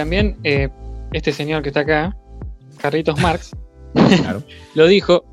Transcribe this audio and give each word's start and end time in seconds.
también 0.00 0.38
eh, 0.44 0.70
este 1.12 1.30
señor 1.30 1.62
que 1.62 1.68
está 1.68 1.80
acá, 1.80 2.16
Carlitos 2.78 3.20
Marx, 3.20 3.54
lo 4.74 4.86
dijo, 4.86 5.26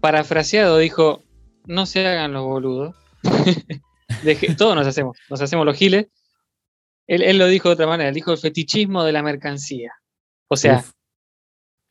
parafraseado, 0.00 0.78
dijo, 0.78 1.22
no 1.66 1.86
se 1.86 2.04
hagan 2.04 2.32
los 2.32 2.42
boludos. 2.42 2.96
todos 4.58 4.74
nos 4.74 4.88
hacemos, 4.88 5.16
nos 5.30 5.40
hacemos 5.40 5.64
los 5.64 5.76
giles. 5.76 6.08
Él, 7.06 7.38
lo 7.38 7.46
dijo 7.46 7.68
de 7.68 7.74
otra 7.74 7.86
manera, 7.86 8.10
dijo 8.10 8.32
el 8.32 8.38
fetichismo 8.38 9.04
de 9.04 9.12
la 9.12 9.22
mercancía. 9.22 9.92
O 10.48 10.56
sea, 10.56 10.84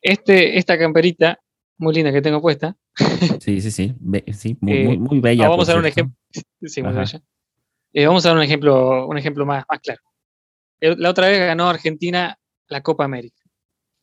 este, 0.01 0.57
esta 0.57 0.77
camperita 0.77 1.39
muy 1.77 1.95
linda 1.95 2.11
que 2.11 2.21
tengo 2.21 2.41
puesta. 2.41 2.75
Sí, 3.39 3.61
sí, 3.61 3.71
sí, 3.71 3.95
sí 4.33 4.57
muy, 4.59 4.97
muy, 4.97 5.21
bella. 5.21 5.47
Vamos 5.47 5.69
a 5.69 5.71
dar 5.71 5.79
un 5.79 5.87
ejemplo. 5.87 6.13
Sí, 6.61 6.83
muy 6.83 6.91
bella. 6.91 7.21
Eh, 7.93 8.05
vamos 8.05 8.25
a 8.25 8.29
dar 8.29 8.37
un 8.37 8.43
ejemplo, 8.43 9.07
un 9.07 9.17
ejemplo 9.17 9.45
más, 9.45 9.63
más 9.69 9.79
claro. 9.79 10.01
La 10.79 11.09
otra 11.09 11.27
vez 11.27 11.39
ganó 11.39 11.69
Argentina 11.69 12.37
la 12.67 12.81
Copa 12.81 13.05
América. 13.05 13.41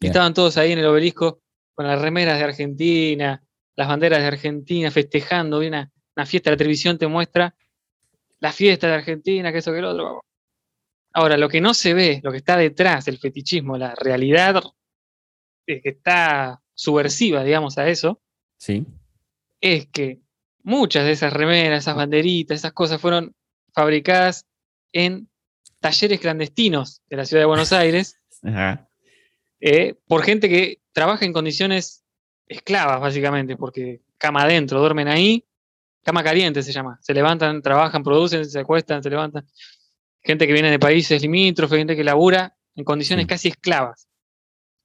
Estaban 0.00 0.34
todos 0.34 0.56
ahí 0.56 0.72
en 0.72 0.78
el 0.78 0.86
obelisco 0.86 1.40
con 1.74 1.86
las 1.86 2.00
remeras 2.00 2.38
de 2.38 2.44
Argentina, 2.44 3.42
las 3.76 3.88
banderas 3.88 4.20
de 4.20 4.26
Argentina, 4.26 4.90
festejando. 4.90 5.58
Una, 5.58 5.90
una 6.16 6.26
fiesta, 6.26 6.50
la 6.50 6.56
televisión 6.56 6.98
te 6.98 7.06
muestra 7.06 7.54
la 8.40 8.52
fiesta 8.52 8.88
de 8.88 8.94
Argentina, 8.94 9.52
que 9.52 9.58
eso, 9.58 9.72
que 9.72 9.80
lo 9.80 9.90
otro. 9.90 10.24
Ahora, 11.12 11.36
lo 11.36 11.48
que 11.48 11.60
no 11.60 11.74
se 11.74 11.94
ve, 11.94 12.20
lo 12.22 12.32
que 12.32 12.38
está 12.38 12.56
detrás 12.56 13.04
del 13.04 13.18
fetichismo, 13.18 13.76
la 13.76 13.94
realidad 13.94 14.62
que 15.66 15.80
está 15.84 16.60
subversiva, 16.74 17.44
digamos, 17.44 17.78
a 17.78 17.88
eso, 17.88 18.20
sí. 18.56 18.84
es 19.60 19.86
que 19.86 20.20
muchas 20.62 21.04
de 21.04 21.12
esas 21.12 21.32
remeras, 21.32 21.84
esas 21.84 21.96
banderitas, 21.96 22.56
esas 22.56 22.72
cosas 22.72 23.00
fueron 23.00 23.34
fabricadas 23.72 24.46
en 24.92 25.28
talleres 25.82 26.20
clandestinos 26.20 27.02
de 27.10 27.16
la 27.16 27.26
ciudad 27.26 27.42
de 27.42 27.46
Buenos 27.46 27.72
Aires 27.72 28.18
eh, 29.60 29.94
por 30.06 30.22
gente 30.22 30.48
que 30.48 30.80
trabaja 30.92 31.24
en 31.24 31.32
condiciones 31.32 32.04
esclavas, 32.46 33.00
básicamente, 33.00 33.56
porque 33.56 34.00
cama 34.16 34.44
adentro, 34.44 34.80
duermen 34.80 35.08
ahí, 35.08 35.44
cama 36.02 36.22
caliente 36.22 36.62
se 36.62 36.72
llama. 36.72 36.98
Se 37.02 37.12
levantan, 37.12 37.60
trabajan, 37.62 38.02
producen, 38.02 38.44
se 38.44 38.60
acuestan, 38.60 39.02
se 39.02 39.10
levantan. 39.10 39.46
Gente 40.22 40.46
que 40.46 40.52
viene 40.52 40.70
de 40.70 40.78
países 40.78 41.20
limítrofes, 41.20 41.78
gente 41.78 41.96
que 41.96 42.04
labura 42.04 42.56
en 42.76 42.84
condiciones 42.84 43.26
casi 43.26 43.48
esclavas. 43.48 44.08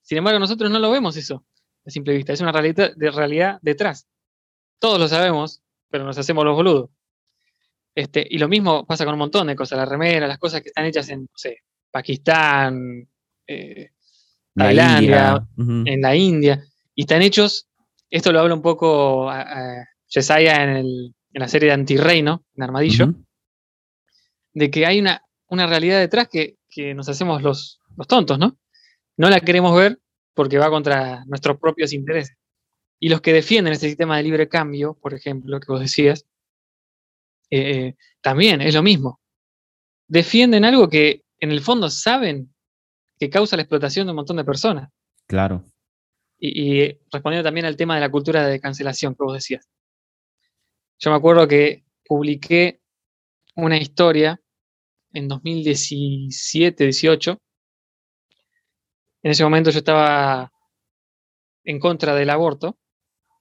Sin 0.01 0.17
embargo, 0.17 0.39
nosotros 0.39 0.71
no 0.71 0.79
lo 0.79 0.89
vemos 0.89 1.15
eso 1.15 1.45
a 1.85 1.91
simple 1.91 2.15
vista. 2.15 2.33
Es 2.33 2.41
una 2.41 2.51
realidad, 2.51 2.91
de 2.95 3.11
realidad 3.11 3.59
detrás. 3.61 4.07
Todos 4.79 4.99
lo 4.99 5.07
sabemos, 5.07 5.61
pero 5.89 6.05
nos 6.05 6.17
hacemos 6.17 6.43
los 6.43 6.55
boludos. 6.55 6.89
Este, 7.97 8.27
y 8.29 8.37
lo 8.37 8.47
mismo 8.47 8.85
pasa 8.85 9.05
con 9.05 9.15
un 9.15 9.19
montón 9.21 9.47
de 9.47 9.55
cosas, 9.55 9.79
las 9.79 9.89
remeras, 9.89 10.29
las 10.29 10.37
cosas 10.37 10.61
que 10.61 10.67
están 10.67 10.85
hechas 10.85 11.09
en, 11.09 11.21
no 11.21 11.31
sé, 11.33 11.63
Pakistán, 11.89 13.09
eh, 13.47 13.89
Tailandia, 14.53 15.43
en 15.57 15.99
la 15.99 16.15
India, 16.15 16.63
y 16.93 17.01
están 17.01 17.23
hechos, 17.23 17.67
esto 18.11 18.31
lo 18.31 18.39
habla 18.39 18.53
un 18.53 18.61
poco 18.61 19.27
a, 19.31 19.83
en, 20.15 21.15
la 21.33 21.47
serie 21.47 21.69
de 21.69 21.73
Antirreino, 21.73 22.45
en 22.53 22.63
Armadillo, 22.63 23.15
de 24.53 24.69
que 24.69 24.85
hay 24.85 24.99
una, 24.99 25.23
una 25.47 25.65
realidad 25.65 25.99
detrás 25.99 26.27
que, 26.27 26.55
nos 26.93 27.09
hacemos 27.09 27.41
los, 27.41 27.79
los 27.95 28.05
tontos, 28.05 28.37
¿no? 28.37 28.59
No 29.17 29.31
la 29.31 29.39
queremos 29.39 29.75
ver 29.75 29.99
porque 30.35 30.59
va 30.59 30.69
contra 30.69 31.25
nuestros 31.25 31.57
propios 31.57 31.93
intereses. 31.93 32.37
Y 32.99 33.09
los 33.09 33.21
que 33.21 33.33
defienden 33.33 33.73
este 33.73 33.87
sistema 33.87 34.17
de 34.17 34.23
libre 34.23 34.47
cambio, 34.47 34.93
por 34.93 35.15
ejemplo, 35.15 35.59
que 35.59 35.71
vos 35.71 35.81
decías, 35.81 36.27
eh, 37.49 37.95
también 38.21 38.61
es 38.61 38.73
lo 38.73 38.83
mismo. 38.83 39.19
Defienden 40.07 40.65
algo 40.65 40.89
que 40.89 41.23
en 41.39 41.51
el 41.51 41.61
fondo 41.61 41.89
saben 41.89 42.53
que 43.19 43.29
causa 43.29 43.55
la 43.55 43.63
explotación 43.63 44.07
de 44.07 44.11
un 44.11 44.17
montón 44.17 44.37
de 44.37 44.43
personas. 44.43 44.89
Claro. 45.25 45.63
Y, 46.39 46.87
respondiendo 47.11 47.43
también 47.43 47.65
al 47.65 47.75
tema 47.75 47.95
de 47.95 48.01
la 48.01 48.11
cultura 48.11 48.45
de 48.45 48.59
cancelación 48.59 49.15
que 49.15 49.23
vos 49.23 49.33
decías. 49.33 49.67
Yo 50.99 51.09
me 51.11 51.17
acuerdo 51.17 51.47
que 51.47 51.83
publiqué 52.05 52.79
una 53.55 53.77
historia 53.77 54.39
en 55.13 55.27
2017, 55.27 56.83
18. 56.83 57.39
En 59.23 59.31
ese 59.31 59.43
momento 59.43 59.71
yo 59.71 59.79
estaba 59.79 60.51
en 61.63 61.79
contra 61.79 62.15
del 62.15 62.29
aborto, 62.29 62.77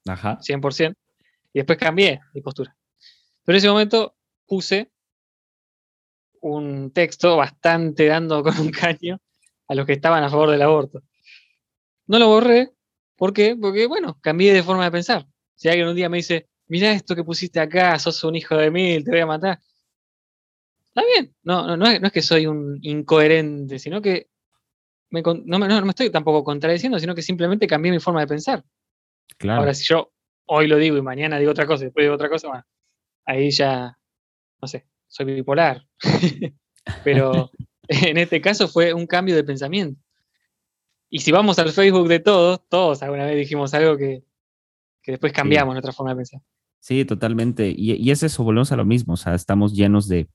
Ajá. 0.06 0.38
100%, 0.40 0.94
y 1.52 1.58
después 1.58 1.78
cambié 1.78 2.20
mi 2.34 2.40
postura. 2.40 2.75
Pero 3.46 3.56
en 3.56 3.58
ese 3.58 3.68
momento 3.68 4.16
puse 4.44 4.90
un 6.42 6.90
texto 6.92 7.36
bastante 7.36 8.06
dando 8.06 8.42
con 8.42 8.58
un 8.58 8.70
caño 8.70 9.20
a 9.68 9.74
los 9.74 9.86
que 9.86 9.94
estaban 9.94 10.22
a 10.22 10.28
favor 10.28 10.50
del 10.50 10.62
aborto. 10.62 11.02
No 12.06 12.18
lo 12.18 12.28
borré, 12.28 12.72
¿por 13.16 13.32
qué? 13.32 13.56
Porque, 13.58 13.86
bueno, 13.86 14.18
cambié 14.20 14.52
de 14.52 14.62
forma 14.62 14.84
de 14.84 14.90
pensar. 14.90 15.26
Si 15.54 15.68
alguien 15.68 15.88
un 15.88 15.96
día 15.96 16.08
me 16.08 16.18
dice, 16.18 16.48
mira 16.66 16.92
esto 16.92 17.16
que 17.16 17.24
pusiste 17.24 17.60
acá, 17.60 17.98
sos 17.98 18.22
un 18.24 18.36
hijo 18.36 18.56
de 18.56 18.70
mil, 18.70 19.04
te 19.04 19.10
voy 19.12 19.20
a 19.20 19.26
matar. 19.26 19.60
Está 20.88 21.02
bien, 21.14 21.34
no, 21.42 21.76
no, 21.76 21.86
es, 21.86 22.12
que 22.12 22.22
soy 22.22 22.46
un 22.46 22.78
incoherente, 22.82 23.78
sino 23.78 24.00
que 24.00 24.28
no, 25.10 25.58
me 25.58 25.90
estoy 25.90 26.10
tampoco 26.10 26.42
contradiciendo, 26.42 26.98
sino 26.98 27.14
que 27.14 27.22
simplemente 27.22 27.66
cambié 27.66 27.92
mi 27.92 28.00
forma 28.00 28.20
de 28.20 28.26
pensar. 28.26 28.64
Claro. 29.38 29.60
Ahora, 29.60 29.74
si 29.74 29.84
yo 29.84 30.12
hoy 30.46 30.66
lo 30.66 30.76
digo 30.76 30.96
y 30.96 31.02
mañana 31.02 31.38
digo 31.38 31.50
otra 31.50 31.66
cosa 31.66 31.84
y 31.84 31.86
después 31.86 32.04
digo 32.04 32.14
otra 32.14 32.28
cosa, 32.28 32.48
bueno, 32.48 32.64
ahí 33.26 33.50
ya, 33.50 33.98
no 34.62 34.68
sé, 34.68 34.86
soy 35.08 35.26
bipolar. 35.26 35.86
Pero 37.04 37.50
en 37.88 38.16
este 38.16 38.40
caso 38.40 38.68
fue 38.68 38.94
un 38.94 39.06
cambio 39.06 39.34
de 39.34 39.44
pensamiento. 39.44 40.00
Y 41.08 41.20
si 41.20 41.30
vamos 41.32 41.58
al 41.58 41.70
Facebook 41.70 42.08
de 42.08 42.20
todos, 42.20 42.60
todos 42.68 43.02
alguna 43.02 43.26
vez 43.26 43.36
dijimos 43.36 43.74
algo 43.74 43.96
que, 43.96 44.24
después 45.06 45.32
cambiamos 45.32 45.74
nuestra 45.74 45.92
forma 45.92 46.12
de 46.12 46.16
pensar. 46.16 46.40
Sí, 46.80 47.04
totalmente. 47.04 47.72
Y, 47.76 48.10
es 48.10 48.22
eso, 48.22 48.42
volvemos 48.42 48.72
a 48.72 48.76
lo 48.76 48.84
mismo. 48.84 49.14
O 49.14 49.16
sea, 49.16 49.34
estamos 49.34 49.74
llenos 49.74 50.08
de, 50.08 50.28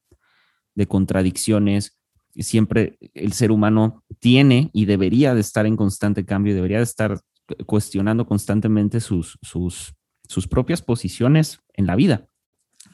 de 0.76 0.88
contradicciones. 0.88 2.00
Siempre 2.36 2.98
el 3.14 3.34
ser 3.34 3.52
humano 3.52 4.04
tiene 4.20 4.70
y 4.74 4.86
debería 4.86 5.36
de 5.36 5.42
estar 5.42 5.66
en 5.66 5.76
constante 5.76 6.26
cambio, 6.26 6.56
debería 6.56 6.78
de 6.78 6.84
estar 6.84 7.20
cuestionando 7.66 8.26
constantemente 8.26 9.02
sus, 9.02 9.38
sus, 9.42 9.94
sus 10.28 10.48
propias 10.48 10.82
posiciones 10.82 11.60
en 11.74 11.86
la 11.86 11.98
vida. 11.98 12.31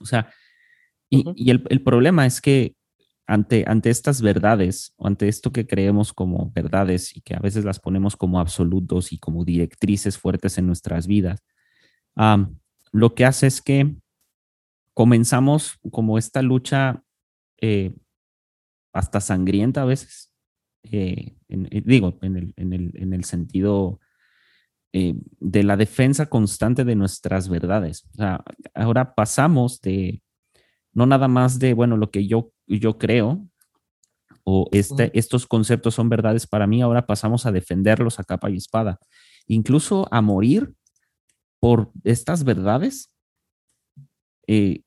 O 0.01 0.05
sea, 0.05 0.29
y, 1.09 1.49
el, 1.49 1.83
problema 1.83 2.25
es 2.25 2.41
que 2.41 2.75
ante, 3.25 3.63
ante 3.67 3.89
estas 3.89 4.21
verdades 4.21 4.93
o 4.97 5.07
ante 5.07 5.27
esto 5.27 5.51
que 5.51 5.67
creemos 5.67 6.13
como 6.13 6.51
verdades 6.51 7.15
y 7.15 7.21
que 7.21 7.35
a 7.35 7.39
veces 7.39 7.65
las 7.65 7.79
ponemos 7.79 8.15
como 8.15 8.39
absolutos 8.39 9.13
y 9.13 9.17
como 9.17 9.45
directrices 9.45 10.17
fuertes 10.17 10.57
en 10.57 10.67
nuestras 10.67 11.07
vidas, 11.07 11.43
lo 12.91 13.15
que 13.15 13.25
hace 13.25 13.47
es 13.47 13.61
que 13.61 13.95
comenzamos 14.93 15.79
como 15.91 16.17
esta 16.17 16.41
lucha 16.41 17.03
eh, 17.61 17.93
hasta 18.93 19.21
sangrienta 19.21 19.83
a 19.83 19.85
veces, 19.85 20.31
eh, 20.83 21.35
eh, 21.49 21.81
digo, 21.85 22.17
en 22.21 22.35
el, 22.35 22.53
en 22.55 22.73
el, 22.73 22.91
en 22.95 23.13
el 23.13 23.23
sentido 23.23 23.99
de 25.39 25.63
la 25.63 25.77
defensa 25.77 26.27
constante 26.27 26.83
de 26.83 26.95
nuestras 26.95 27.49
verdades. 27.49 28.07
ahora 28.73 29.13
pasamos 29.15 29.81
de 29.81 30.21
no 30.93 31.05
nada 31.05 31.27
más 31.27 31.59
de, 31.59 31.73
bueno, 31.73 31.95
lo 31.95 32.09
que 32.09 32.27
yo, 32.27 32.51
yo 32.65 32.97
creo 32.97 33.47
o 34.43 34.67
este, 34.71 35.11
estos 35.17 35.45
conceptos 35.45 35.93
son 35.93 36.09
verdades 36.09 36.47
para 36.47 36.67
mí, 36.67 36.81
ahora 36.81 37.05
pasamos 37.05 37.45
a 37.45 37.51
defenderlos 37.51 38.19
a 38.19 38.23
capa 38.23 38.49
y 38.49 38.55
espada, 38.55 38.99
incluso 39.45 40.07
a 40.09 40.21
morir 40.21 40.73
por 41.59 41.91
estas 42.03 42.43
verdades 42.43 43.13
eh, 44.47 44.81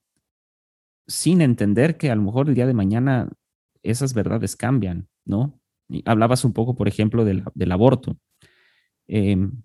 sin 1.06 1.43
entender 1.43 1.96
que 1.96 2.11
a 2.11 2.17
lo 2.17 2.23
mejor 2.23 2.49
el 2.49 2.55
día 2.55 2.67
de 2.67 2.75
mañana 2.75 3.29
esas 3.82 4.14
verdades 4.14 4.56
cambian, 4.56 5.08
¿no? 5.25 5.61
hablabas 6.05 6.44
un 6.44 6.52
poco, 6.52 6.75
por 6.75 6.88
ejemplo, 6.88 7.25
del, 7.25 7.73
aborto. 7.73 8.17
Em, 9.08 9.62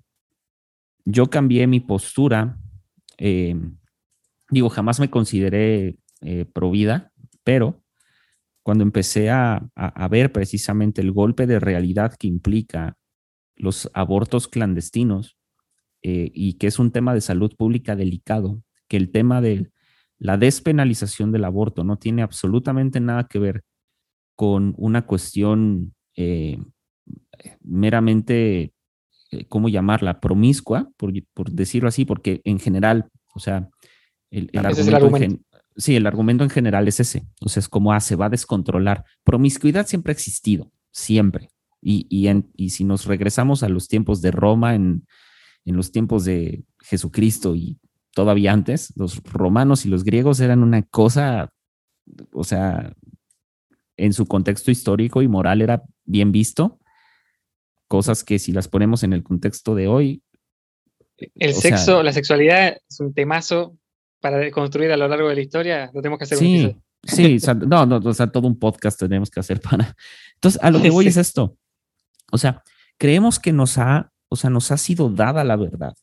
yo 1.06 1.30
cambié 1.30 1.68
mi 1.68 1.80
postura, 1.80 2.58
em, 3.18 3.78
digo, 4.50 4.70
jamás 4.70 5.00
me 5.00 5.10
consideré 5.10 5.98
eh, 6.22 6.46
pro 6.46 6.72
vida, 6.72 7.12
pero 7.44 7.84
cuando 8.64 8.84
empecé 8.84 9.30
a, 9.30 9.70
ver 10.10 10.32
precisamente 10.32 11.02
el 11.02 11.12
golpe 11.12 11.46
de 11.46 11.60
realidad 11.60 12.16
que 12.18 12.26
implica 12.26 12.98
los 13.56 13.92
abortos 13.94 14.48
clandestinos 14.48 15.38
eh, 16.02 16.32
y 16.34 16.54
que 16.54 16.66
es 16.66 16.80
un 16.80 16.92
tema 16.92 17.14
de 17.14 17.22
salud 17.22 17.56
pública 17.56 17.96
delicado, 17.96 18.64
que 18.88 18.98
el 18.98 19.12
tema 19.12 19.40
de 19.40 19.70
la 20.18 20.38
despenalización 20.38 21.32
del 21.32 21.46
aborto 21.46 21.84
no 21.84 21.98
tiene 21.98 22.24
absolutamente 22.24 23.00
nada 23.00 23.28
que 23.28 23.38
ver 23.38 23.64
con 24.36 24.74
una 24.78 25.06
cuestión 25.06 25.94
eh, 26.16 26.58
meramente, 27.62 28.74
¿cómo 29.50 29.70
llamarla? 29.70 30.20
Promiscua, 30.20 30.90
por, 30.98 31.12
decirlo 31.52 31.90
así, 31.90 32.06
porque 32.06 32.42
en 32.44 32.60
general, 32.60 33.10
o 33.34 33.40
sea, 33.40 33.70
el, 34.32 34.50
argumento, 34.54 35.44
Sí, 35.78 35.96
el 35.96 36.08
argumento 36.08 36.44
en 36.44 36.50
general 36.50 36.88
es 36.88 37.00
ese. 37.00 37.28
O 37.42 37.50
sea, 37.50 37.60
es 37.60 37.68
como, 37.68 37.92
ah, 37.92 38.00
se 38.00 38.16
va 38.16 38.28
a 38.28 38.30
descontrolar. 38.30 39.04
Promiscuidad 39.24 39.88
siempre 39.88 40.12
ha 40.12 40.14
existido, 40.14 40.72
siempre. 40.92 41.50
Y, 41.82 42.08
y, 42.10 42.70
si 42.70 42.84
nos 42.84 43.06
regresamos 43.06 43.62
a 43.62 43.70
los 43.70 43.88
tiempos 43.88 44.22
de 44.22 44.32
Roma, 44.32 44.74
en, 44.74 45.06
en 45.66 45.76
los 45.76 45.92
tiempos 45.92 46.26
de 46.26 46.64
Jesucristo 46.80 47.56
y 47.56 47.78
todavía 48.14 48.54
antes, 48.54 48.94
los 48.96 49.22
romanos 49.24 49.86
y 49.86 49.90
los 49.90 50.04
griegos 50.04 50.40
eran 50.40 50.64
una 50.64 50.82
cosa, 50.84 51.52
o 52.32 52.44
sea, 52.44 52.94
en 53.98 54.14
su 54.14 54.26
contexto 54.26 54.72
histórico 54.72 55.22
y 55.22 55.28
moral 55.28 55.62
era 55.62 55.84
bien 56.06 56.32
visto, 56.32 56.80
cosas 57.88 58.24
que 58.24 58.40
si 58.40 58.52
las 58.52 58.68
ponemos 58.68 59.04
en 59.04 59.14
el 59.14 59.24
contexto 59.24 59.76
de 59.76 59.88
hoy. 59.88 60.22
El 61.36 61.54
sexo, 61.54 62.04
la 62.04 62.12
sexualidad 62.12 62.78
es 62.90 63.00
un 63.00 63.14
temazo 63.14 63.78
para 64.20 64.50
construir 64.52 64.92
a 64.92 64.98
lo 64.98 65.08
largo 65.08 65.30
de 65.30 65.36
la 65.36 65.42
historia, 65.42 65.92
lo 65.94 66.02
tenemos 66.02 66.18
que 66.18 66.24
hacer. 66.24 66.38
Sí, 66.38 66.76
sí, 67.04 67.38
no, 67.68 67.86
no, 67.86 67.98
o 67.98 68.14
sea, 68.14 68.28
todo 68.28 68.48
un 68.48 68.58
podcast 68.58 69.00
tenemos 69.00 69.30
que 69.30 69.40
hacer 69.40 69.62
para... 69.62 69.96
Entonces, 70.36 70.62
a 70.64 70.72
lo 70.72 70.82
que 70.82 70.90
voy 70.90 71.08
es 71.08 71.18
esto. 71.18 71.58
O 72.32 72.38
sea, 72.38 72.64
creemos 72.98 73.40
que 73.40 73.54
nos 73.54 73.78
ha, 73.78 74.12
o 74.30 74.36
sea, 74.36 74.50
nos 74.50 74.72
ha 74.72 74.78
sido 74.78 75.10
dada 75.10 75.44
la 75.44 75.56
verdad, 75.56 75.94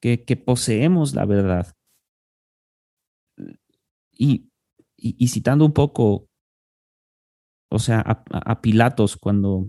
que, 0.00 0.18
poseemos 0.36 1.14
la 1.14 1.24
verdad. 1.24 1.74
Y, 4.12 4.48
y, 4.96 5.28
citando 5.28 5.64
un 5.64 5.72
poco, 5.72 6.28
o 7.70 7.78
sea, 7.78 8.00
a, 8.00 8.60
Pilatos 8.60 9.16
cuando 9.16 9.68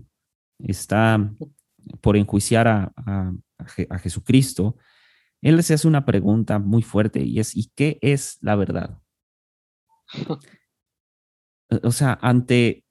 está 0.58 1.32
por 2.00 2.16
enjuiciar 2.16 2.68
a, 2.68 2.92
a, 2.96 3.98
Jesucristo, 3.98 4.76
él 5.42 5.62
se 5.62 5.74
hace 5.74 5.86
una 5.88 6.04
pregunta 6.04 6.58
muy 6.58 6.82
fuerte 6.82 7.22
y 7.22 7.38
es, 7.38 7.56
¿y 7.56 7.70
qué 7.74 7.98
es 8.00 8.38
la 8.40 8.56
verdad? 8.56 8.98
O 11.82 11.92
sea, 11.92 12.18
ante, 12.22 12.84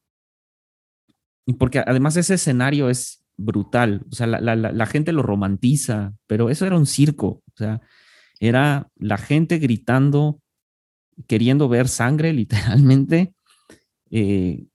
porque 1.57 1.79
además 1.79 2.15
ese 2.17 2.35
escenario 2.35 2.89
es 2.89 3.23
brutal, 3.37 4.05
o 4.11 4.15
sea, 4.15 4.27
la, 4.27 4.85
gente 4.85 5.11
lo 5.11 5.23
romantiza, 5.23 6.13
pero 6.27 6.49
eso 6.49 6.65
era 6.65 6.77
un 6.77 6.85
circo, 6.85 7.27
o 7.27 7.57
sea, 7.57 7.81
era 8.39 8.89
la 8.95 9.17
gente 9.17 9.57
gritando, 9.57 10.41
queriendo 11.27 11.69
ver 11.69 11.87
sangre 11.87 12.33
literalmente. 12.33 13.33
Eh, 14.11 14.65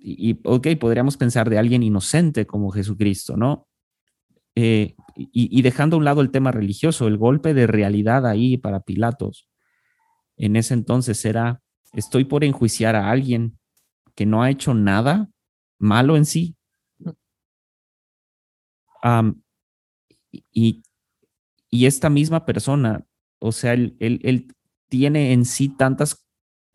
y, 0.00 0.40
ok, 0.44 0.68
podríamos 0.78 1.16
pensar 1.16 1.50
de 1.50 1.58
alguien 1.58 1.82
inocente 1.82 2.46
como 2.46 2.70
Jesucristo, 2.70 3.36
¿no? 3.36 3.66
Eh, 4.54 4.96
y, 5.16 5.62
dejando 5.62 5.96
a 5.96 5.98
un 5.98 6.04
lado 6.04 6.20
el 6.20 6.30
tema 6.30 6.52
religioso, 6.52 7.06
el 7.06 7.16
golpe 7.16 7.54
de 7.54 7.66
realidad 7.66 8.26
ahí 8.26 8.56
para 8.56 8.80
Pilatos, 8.80 9.48
en 10.36 10.56
ese 10.56 10.74
entonces 10.74 11.24
era, 11.24 11.62
estoy 11.92 12.24
por 12.24 12.44
enjuiciar 12.44 12.96
a 12.96 13.10
alguien 13.10 13.58
que 14.14 14.26
no 14.26 14.42
ha 14.42 14.50
hecho 14.50 14.74
nada 14.74 15.28
malo 15.78 16.16
en 16.16 16.24
sí. 16.24 16.56
y, 20.52 20.82
y, 21.70 21.86
esta 21.86 22.10
misma 22.10 22.44
persona, 22.44 23.04
o 23.38 23.52
sea, 23.52 23.74
él, 23.74 23.96
él, 24.00 24.54
tiene 24.88 25.32
en 25.32 25.44
sí 25.44 25.68
tantas, 25.68 26.26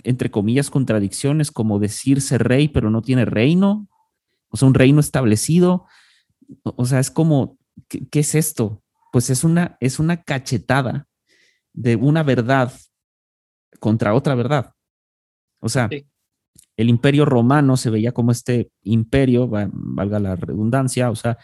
entre 0.04 0.32
comillas, 0.32 0.70
contradicciones 0.70 1.52
como 1.52 1.80
decirse 1.80 2.38
rey, 2.38 2.68
pero 2.68 2.90
no 2.90 3.02
tiene 3.02 3.26
reino, 3.26 3.88
o 4.50 4.58
sea, 4.58 4.68
un 4.68 4.74
reino 4.74 5.00
establecido. 5.00 5.86
O 6.64 6.86
sea, 6.86 7.00
es 7.00 7.10
como 7.10 7.58
¿qué, 7.88 8.20
es 8.20 8.36
esto? 8.36 8.84
Pues 9.12 9.30
es 9.30 9.44
una, 9.44 9.78
es 9.80 10.00
una 10.00 10.24
cachetada 10.24 11.08
de 11.74 11.96
una 11.96 12.24
verdad 12.24 12.72
contra 13.80 14.14
otra 14.14 14.36
verdad. 14.36 14.74
O 15.60 15.70
sea, 15.70 15.90
el 16.78 16.90
imperio 16.90 17.26
romano 17.26 17.78
se 17.78 17.90
veía 17.90 18.12
como 18.12 18.32
este 18.32 18.72
imperio, 18.82 19.48
valga 19.48 20.20
la 20.20 20.36
redundancia, 20.36 21.10
o 21.10 21.16
sea, 21.16 21.38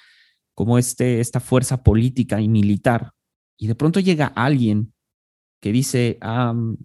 como 0.54 0.78
este, 0.78 1.20
esta 1.20 1.40
fuerza 1.40 1.84
política 1.84 2.42
y 2.42 2.48
militar. 2.48 3.12
Y 3.58 3.68
de 3.68 3.76
pronto 3.76 4.00
llega 4.00 4.28
alguien 4.28 4.94
que 5.62 5.72
dice, 5.72 6.18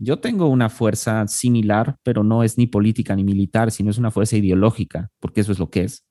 yo 0.01 0.19
tengo 0.19 0.49
una 0.49 0.69
fuerza 0.69 1.27
similar, 1.29 1.97
pero 2.03 2.25
no 2.25 2.43
es 2.43 2.59
ni 2.59 2.67
política 2.67 3.15
ni 3.15 3.23
militar, 3.23 3.71
sino 3.71 3.91
es 3.91 3.99
una 3.99 4.11
fuerza 4.11 4.37
ideológica, 4.37 5.11
porque 5.21 5.43
eso 5.43 5.53
es 5.53 5.59
lo 5.59 5.71
que 5.71 5.85
es 5.85 6.05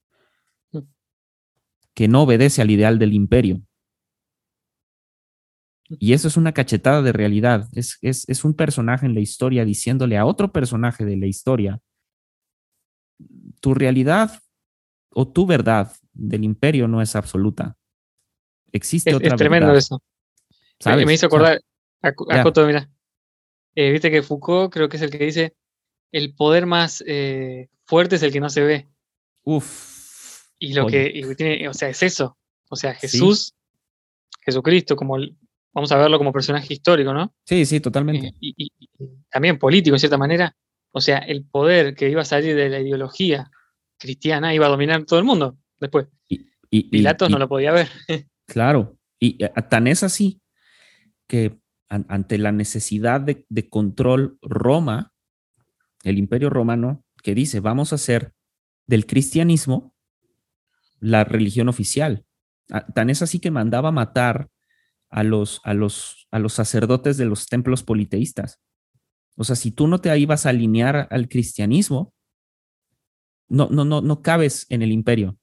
que 1.93 2.07
no 2.07 2.23
obedece 2.23 2.61
al 2.61 2.71
ideal 2.71 2.99
del 2.99 3.13
imperio. 3.13 3.61
Y 5.99 6.13
eso 6.13 6.27
es 6.27 6.37
una 6.37 6.53
cachetada 6.53 7.01
de 7.01 7.11
realidad. 7.11 7.69
Es, 7.73 7.99
es, 8.01 8.43
un 8.43 8.55
personaje 8.55 9.05
en 9.05 9.13
la 9.13 9.19
historia 9.19 9.63
diciéndole 9.63 10.17
a 10.17 10.25
otro 10.25 10.51
personaje 10.51 11.05
de 11.05 11.17
la 11.17 11.27
historia, 11.27 11.79
tu 13.59 13.73
realidad 13.75 14.41
o 15.11 15.27
tu 15.27 15.45
verdad 15.45 15.91
del 16.13 16.43
imperio 16.43 16.87
no 16.87 17.01
es 17.01 17.15
absoluta. 17.15 17.77
Existe 18.71 19.11
es, 19.11 19.15
otra 19.15 19.29
es 19.29 19.35
tremendo 19.35 19.75
eso. 19.75 20.01
Me 20.83 21.13
hizo 21.13 21.27
acordar 21.27 21.61
a, 22.03 22.09
a 22.09 22.65
mira. 22.65 22.89
Eh, 23.75 23.91
viste 23.91 24.11
que 24.11 24.21
Foucault 24.21 24.71
creo 24.71 24.87
que 24.87 24.97
es 24.97 25.03
el 25.03 25.09
que 25.09 25.17
dice, 25.17 25.55
el 26.11 26.35
poder 26.35 26.67
más 26.67 27.03
eh, 27.07 27.69
fuerte 27.85 28.17
es 28.17 28.23
el 28.23 28.31
que 28.31 28.39
no 28.39 28.49
se 28.49 28.61
ve. 28.61 28.87
Uf, 29.43 29.93
y 30.59 30.73
lo 30.73 30.87
que 30.87 31.33
tiene, 31.35 31.67
o 31.67 31.73
sea, 31.73 31.89
es 31.89 32.03
eso. 32.03 32.37
O 32.69 32.75
sea, 32.75 32.93
Jesús, 32.93 33.55
Jesucristo, 34.41 34.95
como 34.95 35.17
vamos 35.73 35.91
a 35.91 35.97
verlo 35.97 36.17
como 36.17 36.31
personaje 36.31 36.73
histórico, 36.73 37.13
¿no? 37.13 37.33
Sí, 37.45 37.65
sí, 37.65 37.79
totalmente. 37.79 38.33
Y, 38.39 38.71
también 39.29 39.57
político, 39.57 39.95
en 39.95 39.99
cierta 39.99 40.17
manera. 40.17 40.55
O 40.91 41.01
sea, 41.01 41.17
el 41.17 41.43
poder 41.43 41.95
que 41.95 42.09
iba 42.09 42.21
a 42.21 42.25
salir 42.25 42.55
de 42.55 42.69
la 42.69 42.79
ideología 42.79 43.49
cristiana 43.97 44.53
iba 44.53 44.67
a 44.67 44.69
dominar 44.69 45.03
todo 45.05 45.19
el 45.19 45.25
mundo 45.25 45.57
después. 45.79 46.07
Y, 46.29 46.83
Pilatos 46.89 47.29
no 47.29 47.39
lo 47.39 47.49
podía 47.49 47.71
ver. 47.71 47.89
claro, 48.47 48.97
y 49.19 49.43
eh, 49.43 49.51
tan 49.69 49.87
es 49.87 50.03
así 50.03 50.39
que 51.27 51.59
ante 51.89 52.37
la 52.37 52.51
necesidad 52.51 53.21
de, 53.21 53.45
de 53.49 53.69
control, 53.69 54.39
Roma, 54.41 55.13
el 56.03 56.17
imperio 56.17 56.49
romano, 56.49 57.03
que 57.21 57.35
dice, 57.35 57.59
vamos 57.59 57.91
a 57.91 57.95
hacer 57.95 58.33
del 58.87 59.05
cristianismo 59.05 59.95
la 60.99 61.23
religión 61.23 61.69
oficial. 61.69 62.25
Tan 62.95 63.09
es 63.09 63.21
así 63.21 63.39
que 63.39 63.51
mandaba 63.51 63.91
matar 63.91 64.49
a 65.09 65.23
los, 65.23 65.61
a 65.63 65.73
los, 65.73 66.27
a 66.31 66.39
los 66.39 66.53
sacerdotes 66.53 67.17
de 67.17 67.25
los 67.25 67.47
templos 67.47 67.83
politeístas. 67.83 68.59
O 69.35 69.43
sea, 69.43 69.55
si 69.55 69.71
tú 69.71 69.87
no 69.87 69.99
te 70.01 70.17
ibas 70.17 70.45
a 70.45 70.49
alinear 70.49 71.07
al 71.11 71.27
cristianismo, 71.27 72.13
no, 73.47 73.67
no, 73.69 73.85
no, 73.85 74.01
no 74.01 74.21
cabes 74.21 74.65
en 74.69 74.81
el 74.81 74.91
imperio, 74.91 75.37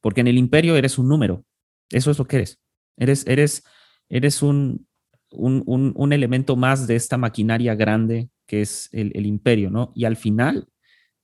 porque 0.00 0.20
en 0.20 0.28
el 0.28 0.38
imperio 0.38 0.76
eres 0.76 0.98
un 0.98 1.08
número. 1.08 1.44
Eso 1.90 2.10
es 2.10 2.18
lo 2.18 2.26
que 2.26 2.36
eres. 2.36 2.60
Eres, 2.96 3.26
eres, 3.26 3.64
eres 4.08 4.42
un, 4.42 4.86
un, 5.30 5.92
un, 5.96 6.12
elemento 6.12 6.56
más 6.56 6.86
de 6.86 6.96
esta 6.96 7.18
maquinaria 7.18 7.74
grande 7.74 8.28
que 8.46 8.60
es 8.62 8.88
el, 8.92 9.26
imperio, 9.26 9.70
¿no? 9.70 9.92
Y 9.94 10.04
al 10.04 10.16
final, 10.16 10.68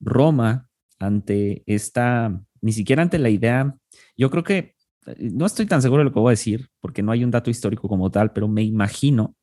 Roma, 0.01 0.69
ante 0.99 1.63
esta 1.67 2.43
ni 2.61 2.73
siquiera 2.73 3.03
ante 3.03 3.19
la 3.19 3.29
idea, 3.29 3.77
yo 4.17 4.31
creo 4.31 4.45
que, 4.45 4.77
eh, 5.07 5.17
no 5.19 5.47
estoy 5.47 5.67
tan 5.67 5.83
seguro 5.83 6.01
de 6.01 6.05
lo 6.05 6.13
que 6.13 6.21
voy 6.21 6.31
a 6.31 6.39
decir, 6.39 6.69
porque 6.81 7.03
no 7.03 7.13
hay 7.13 7.25
un 7.25 7.31
dato 7.31 7.51
histórico 7.51 7.89
como 7.89 8.11
tal, 8.11 8.33
pero 8.33 8.49
me 8.49 8.63
imagino 8.63 9.37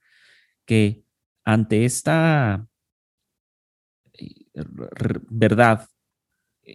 que 0.66 1.04
ante 1.44 1.86
esta 1.86 2.66
eh, 4.14 4.46
verdad 5.30 5.88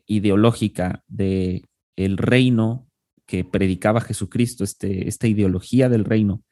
ideológica 0.06 1.02
de 1.06 1.64
el 1.96 2.18
reino 2.18 2.88
que 3.26 3.44
predicaba 3.44 4.00
Jesucristo, 4.00 4.64
este, 4.64 5.08
esta 5.08 5.26
ideología 5.28 5.88
del 5.88 6.04
reino, 6.04 6.42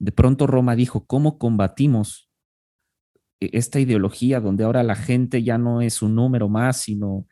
de 0.00 0.12
pronto 0.12 0.46
Roma 0.46 0.74
dijo, 0.74 1.04
¿cómo 1.06 1.38
combatimos 1.38 2.30
e-, 3.38 3.50
esta 3.52 3.78
ideología 3.78 4.40
donde 4.40 4.64
ahora 4.64 4.82
la 4.82 4.96
gente 4.96 5.42
ya 5.44 5.58
no 5.58 5.82
es 5.82 6.02
un 6.02 6.16
número 6.16 6.48
más, 6.48 6.78
sino 6.78 7.26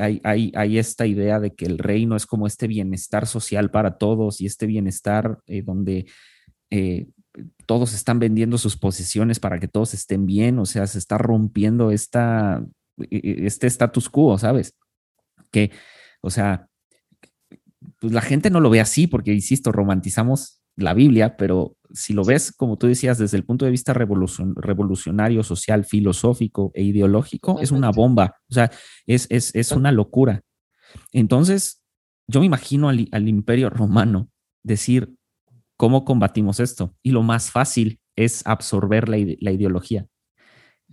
hay, 0.00 0.22
hay, 0.54 0.78
esta 0.78 1.06
idea 1.06 1.38
de 1.38 1.54
que 1.54 1.66
el 1.66 1.76
reino 1.76 2.16
es 2.16 2.24
como 2.24 2.46
este 2.46 2.66
bienestar 2.66 3.26
social 3.26 3.70
para 3.70 3.98
todos 3.98 4.40
y 4.40 4.46
este 4.46 4.64
bienestar 4.66 5.38
eh, 5.46 5.60
donde 5.60 6.06
eh, 6.70 7.08
todos 7.66 7.92
están 7.92 8.18
vendiendo 8.18 8.56
sus 8.56 8.78
posiciones 8.78 9.38
para 9.38 9.58
que 9.58 9.68
todos 9.68 9.92
estén 9.92 10.24
bien, 10.24 10.58
o 10.58 10.64
sea, 10.64 10.86
se 10.86 10.98
está 10.98 11.18
rompiendo 11.18 11.90
esta, 11.90 12.64
e, 13.10 13.16
e, 13.16 13.46
este 13.46 13.66
status 13.66 14.08
quo, 14.08 14.38
¿sabes? 14.38 14.74
Que, 15.50 15.72
o 16.22 16.30
sea, 16.30 16.66
pues 18.00 18.14
la 18.14 18.22
gente 18.22 18.48
no 18.48 18.60
lo 18.60 18.70
ve 18.70 18.80
así 18.80 19.06
porque, 19.06 19.34
insisto, 19.34 19.72
romantizamos 19.72 20.59
la 20.76 20.94
Biblia, 20.94 21.36
pero 21.36 21.76
si 21.92 22.12
lo 22.12 22.24
ves, 22.24 22.52
como 22.52 22.78
tú 22.78 22.86
decías, 22.86 23.18
desde 23.18 23.36
el 23.36 23.44
punto 23.44 23.64
de 23.64 23.70
vista 23.70 23.92
revolucionario, 23.92 25.42
social, 25.42 25.84
filosófico 25.84 26.70
e 26.74 26.82
ideológico, 26.82 27.60
es 27.60 27.70
una 27.70 27.90
bomba, 27.90 28.36
o 28.48 28.54
sea, 28.54 28.70
es, 29.06 29.26
es, 29.30 29.72
una 29.72 29.92
locura. 29.92 30.42
Entonces, 31.12 31.82
yo 32.28 32.40
me 32.40 32.46
imagino 32.46 32.88
al, 32.88 33.28
imperio 33.28 33.70
romano 33.70 34.30
decir, 34.62 35.14
¿cómo 35.76 36.04
combatimos 36.04 36.60
esto? 36.60 36.94
Y 37.02 37.10
lo 37.10 37.22
más 37.22 37.50
fácil 37.50 38.00
es 38.16 38.46
absorber 38.46 39.08
la, 39.08 39.18
ideología 39.18 40.06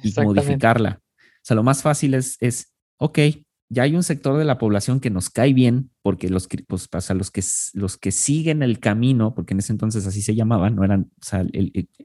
y 0.02 0.14
modificarla. 0.20 1.00
O 1.02 1.44
sea, 1.44 1.56
lo 1.56 1.64
más 1.64 1.82
fácil 1.82 2.14
es, 2.14 2.38
es, 2.40 2.74
ok, 2.98 3.20
ya 3.70 3.84
hay 3.84 3.96
un 3.96 4.04
sector 4.04 4.38
de 4.38 4.46
la 4.46 4.58
población 4.58 5.00
que 5.00 5.10
nos 5.10 5.30
cae 5.30 5.54
bien, 5.54 5.92
porque 6.02 6.30
los, 6.30 6.48
pues, 6.68 6.88
pasa, 6.88 7.14
los, 7.14 7.32
que, 7.32 7.44
los 7.74 7.98
que 7.98 8.12
siguen 8.12 8.64
el 8.64 8.80
camino, 8.80 9.34
porque 9.36 9.54
en 9.54 9.60
ese 9.60 9.74
entonces 9.74 10.08
así 10.08 10.22
se 10.22 10.36
llamaban, 10.36 10.76
no 10.76 10.84
eran, 10.84 11.12
o 11.34 11.38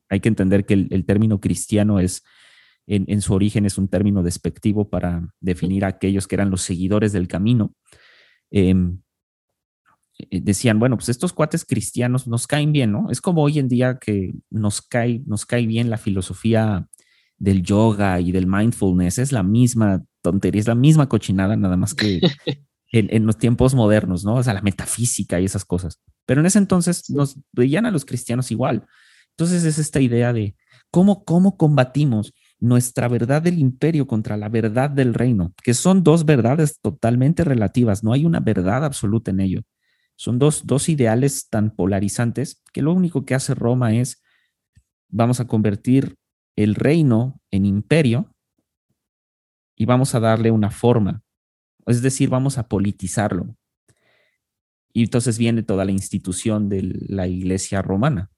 hay 0.08 0.20
que 0.20 0.28
entender 0.28 0.66
que 0.66 0.74
el, 0.74 1.04
término 1.04 1.40
cristiano 1.40 2.00
es, 2.00 2.24
en, 2.86 3.20
su 3.22 3.32
origen, 3.32 3.64
es 3.64 3.78
un 3.78 3.88
término 3.88 4.24
despectivo 4.24 4.90
para 4.90 5.28
definir 5.40 5.84
a 5.84 5.88
aquellos 5.88 6.26
que 6.26 6.34
eran 6.34 6.50
los 6.50 6.62
seguidores 6.62 7.12
del 7.12 7.28
camino. 7.28 7.74
Em, 8.50 9.00
eh, 10.18 10.40
decían, 10.42 10.80
bueno, 10.80 10.96
pues 10.96 11.08
estos 11.08 11.32
cuates 11.32 11.64
cristianos 11.64 12.26
nos 12.26 12.48
caen 12.48 12.72
bien, 12.72 12.90
¿no? 12.90 13.08
Es 13.10 13.20
como 13.20 13.42
hoy 13.42 13.60
en 13.60 13.68
día 13.68 13.98
que 14.00 14.34
nos 14.50 14.82
cae, 14.82 15.22
nos 15.26 15.46
cae 15.46 15.66
bien 15.66 15.90
la 15.90 15.96
filosofía 15.96 16.88
del 17.38 17.62
yoga 17.62 18.20
y 18.20 18.32
del 18.32 18.46
mindfulness, 18.46 19.18
es 19.18 19.32
la 19.32 19.42
misma 19.42 20.04
tontería, 20.22 20.60
es 20.60 20.68
la 20.68 20.74
misma 20.74 21.08
cochinada, 21.08 21.56
nada 21.56 21.76
más 21.76 21.94
que 21.94 22.20
en, 22.92 23.26
los 23.26 23.38
tiempos 23.38 23.74
modernos, 23.74 24.24
¿no? 24.24 24.36
O 24.36 24.42
sea, 24.42 24.54
la 24.54 24.62
metafísica 24.62 25.40
y 25.40 25.44
esas 25.44 25.64
cosas. 25.64 26.00
Pero 26.26 26.40
en 26.40 26.46
ese 26.46 26.58
entonces 26.58 27.10
nos 27.10 27.38
veían 27.52 27.86
a 27.86 27.90
los 27.90 28.04
cristianos 28.04 28.50
igual. 28.50 28.86
Entonces 29.30 29.64
es 29.64 29.78
esta 29.78 30.00
idea 30.00 30.32
de 30.32 30.54
cómo, 30.90 31.24
cómo 31.24 31.56
combatimos 31.56 32.32
nuestra 32.60 33.08
verdad 33.08 33.42
del 33.42 33.58
imperio 33.58 34.06
contra 34.06 34.36
la 34.36 34.48
verdad 34.48 34.90
del 34.90 35.14
reino, 35.14 35.52
que 35.62 35.74
son 35.74 36.04
dos 36.04 36.24
verdades 36.24 36.78
totalmente 36.80 37.44
relativas, 37.44 38.04
no 38.04 38.12
hay 38.12 38.24
una 38.24 38.40
verdad 38.40 38.84
absoluta 38.84 39.30
en 39.30 39.40
ello. 39.40 39.62
Son 40.16 40.38
dos, 40.38 40.66
dos 40.66 40.88
ideales 40.88 41.48
tan 41.48 41.74
polarizantes 41.74 42.62
que 42.72 42.82
lo 42.82 42.92
único 42.92 43.24
que 43.24 43.34
hace 43.34 43.54
Roma 43.54 43.94
es, 43.94 44.22
vamos 45.08 45.40
a 45.40 45.46
convertir 45.46 46.16
el 46.54 46.74
reino 46.74 47.40
en 47.50 47.64
imperio 47.64 48.31
y 49.82 49.84
vamos 49.84 50.14
a 50.14 50.20
darle 50.20 50.52
una 50.52 50.70
forma, 50.70 51.24
es 51.86 52.02
decir, 52.02 52.28
vamos 52.28 52.56
a 52.56 52.68
politizarlo. 52.68 53.56
Y 54.92 55.02
entonces 55.02 55.38
viene 55.38 55.64
toda 55.64 55.84
la 55.84 55.90
institución 55.90 56.68
de 56.68 56.82
la 57.08 57.26
iglesia 57.26 57.82
romana, 57.82 58.30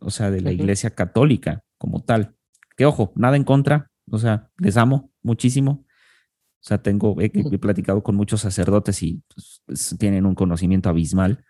o 0.00 0.10
sea, 0.10 0.32
de 0.32 0.40
la 0.40 0.50
iglesia 0.50 0.90
católica 0.90 1.62
como 1.78 2.02
tal. 2.02 2.34
Que 2.76 2.84
ojo, 2.84 3.12
nada 3.14 3.36
en 3.36 3.44
contra, 3.44 3.92
o 4.10 4.18
sea, 4.18 4.50
les 4.58 4.76
amo 4.76 5.12
muchísimo. 5.22 5.84
O 5.84 6.64
sea, 6.64 6.82
tengo, 6.82 7.14
he, 7.20 7.30
platicado 7.60 8.02
con 8.02 8.16
muchos 8.16 8.40
sacerdotes 8.40 9.04
y 9.04 9.22
pues, 9.32 9.62
pues, 9.64 9.94
tienen 10.00 10.26
un 10.26 10.34
conocimiento 10.34 10.88
abismal, 10.88 11.44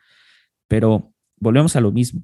pero 0.68 1.14
volvemos 1.38 1.74
a 1.74 1.80
lo 1.80 1.90
mismo. 1.90 2.22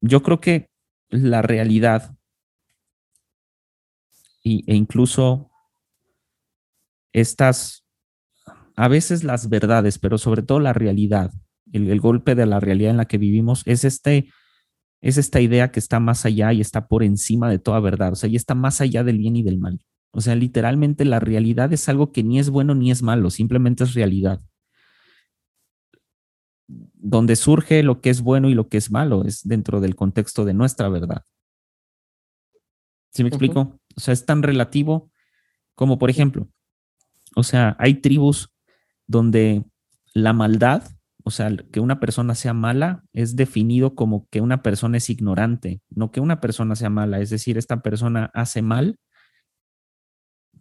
Yo 0.00 0.22
creo 0.22 0.40
que 0.40 0.70
la 1.10 1.42
realidad 1.42 2.16
y, 4.42 4.70
e 4.70 4.74
incluso 4.74 5.50
estas, 7.12 7.84
a 8.76 8.88
veces 8.88 9.24
las 9.24 9.48
verdades, 9.48 9.98
pero 9.98 10.18
sobre 10.18 10.42
todo 10.42 10.60
la 10.60 10.72
realidad, 10.72 11.32
el, 11.72 12.00
golpe 12.00 12.34
de 12.34 12.46
la 12.46 12.60
realidad 12.60 12.90
en 12.90 12.96
la 12.96 13.06
que 13.06 13.18
vivimos, 13.18 13.62
es, 13.66 13.84
este, 13.84 14.30
es 15.00 15.18
esta 15.18 15.40
idea 15.40 15.70
que 15.70 15.80
está 15.80 16.00
más 16.00 16.26
allá 16.26 16.52
y 16.52 16.60
está 16.60 16.88
por 16.88 17.02
encima 17.02 17.50
de 17.50 17.58
toda 17.58 17.80
verdad, 17.80 18.12
o 18.12 18.16
sea, 18.16 18.28
y 18.28 18.36
está 18.36 18.54
más 18.54 18.80
allá 18.80 19.04
del 19.04 19.18
bien 19.18 19.36
y 19.36 19.42
del 19.42 19.58
mal. 19.58 19.80
O 20.14 20.20
sea, 20.20 20.34
literalmente 20.34 21.04
la 21.06 21.20
realidad 21.20 21.72
es 21.72 21.88
algo 21.88 22.12
que 22.12 22.22
ni 22.22 22.38
es 22.38 22.50
bueno 22.50 22.74
ni 22.74 22.90
es 22.90 23.02
malo, 23.02 23.30
simplemente 23.30 23.84
es 23.84 23.94
realidad. 23.94 24.40
Donde 26.66 27.34
surge 27.36 27.82
lo 27.82 28.00
que 28.00 28.10
es 28.10 28.20
bueno 28.20 28.50
y 28.50 28.54
lo 28.54 28.68
que 28.68 28.76
es 28.76 28.90
malo 28.90 29.24
es 29.24 29.46
dentro 29.46 29.80
del 29.80 29.96
contexto 29.96 30.44
de 30.44 30.54
nuestra 30.54 30.88
verdad. 30.90 31.22
¿Sí 33.12 33.22
me 33.22 33.28
explico? 33.28 33.78
O 33.94 34.00
sea, 34.00 34.12
es 34.12 34.24
tan 34.24 34.42
relativo 34.42 35.10
como, 35.74 35.98
por 35.98 36.08
ejemplo, 36.08 36.48
o 37.36 37.42
sea, 37.42 37.76
hay 37.78 37.94
tribus 37.94 38.54
donde 39.06 39.64
la 40.14 40.32
maldad, 40.32 40.82
o 41.24 41.30
sea, 41.30 41.54
que 41.70 41.80
una 41.80 42.00
persona 42.00 42.34
sea 42.34 42.54
mala, 42.54 43.04
es 43.12 43.36
definido 43.36 43.94
como 43.94 44.26
que 44.30 44.40
una 44.40 44.62
persona 44.62 44.96
es 44.96 45.10
ignorante, 45.10 45.82
no 45.90 46.10
que 46.10 46.20
una 46.20 46.40
persona 46.40 46.74
sea 46.74 46.90
mala. 46.90 47.20
Es 47.20 47.30
decir, 47.30 47.58
esta 47.58 47.82
persona 47.82 48.30
hace 48.34 48.62
mal 48.62 48.98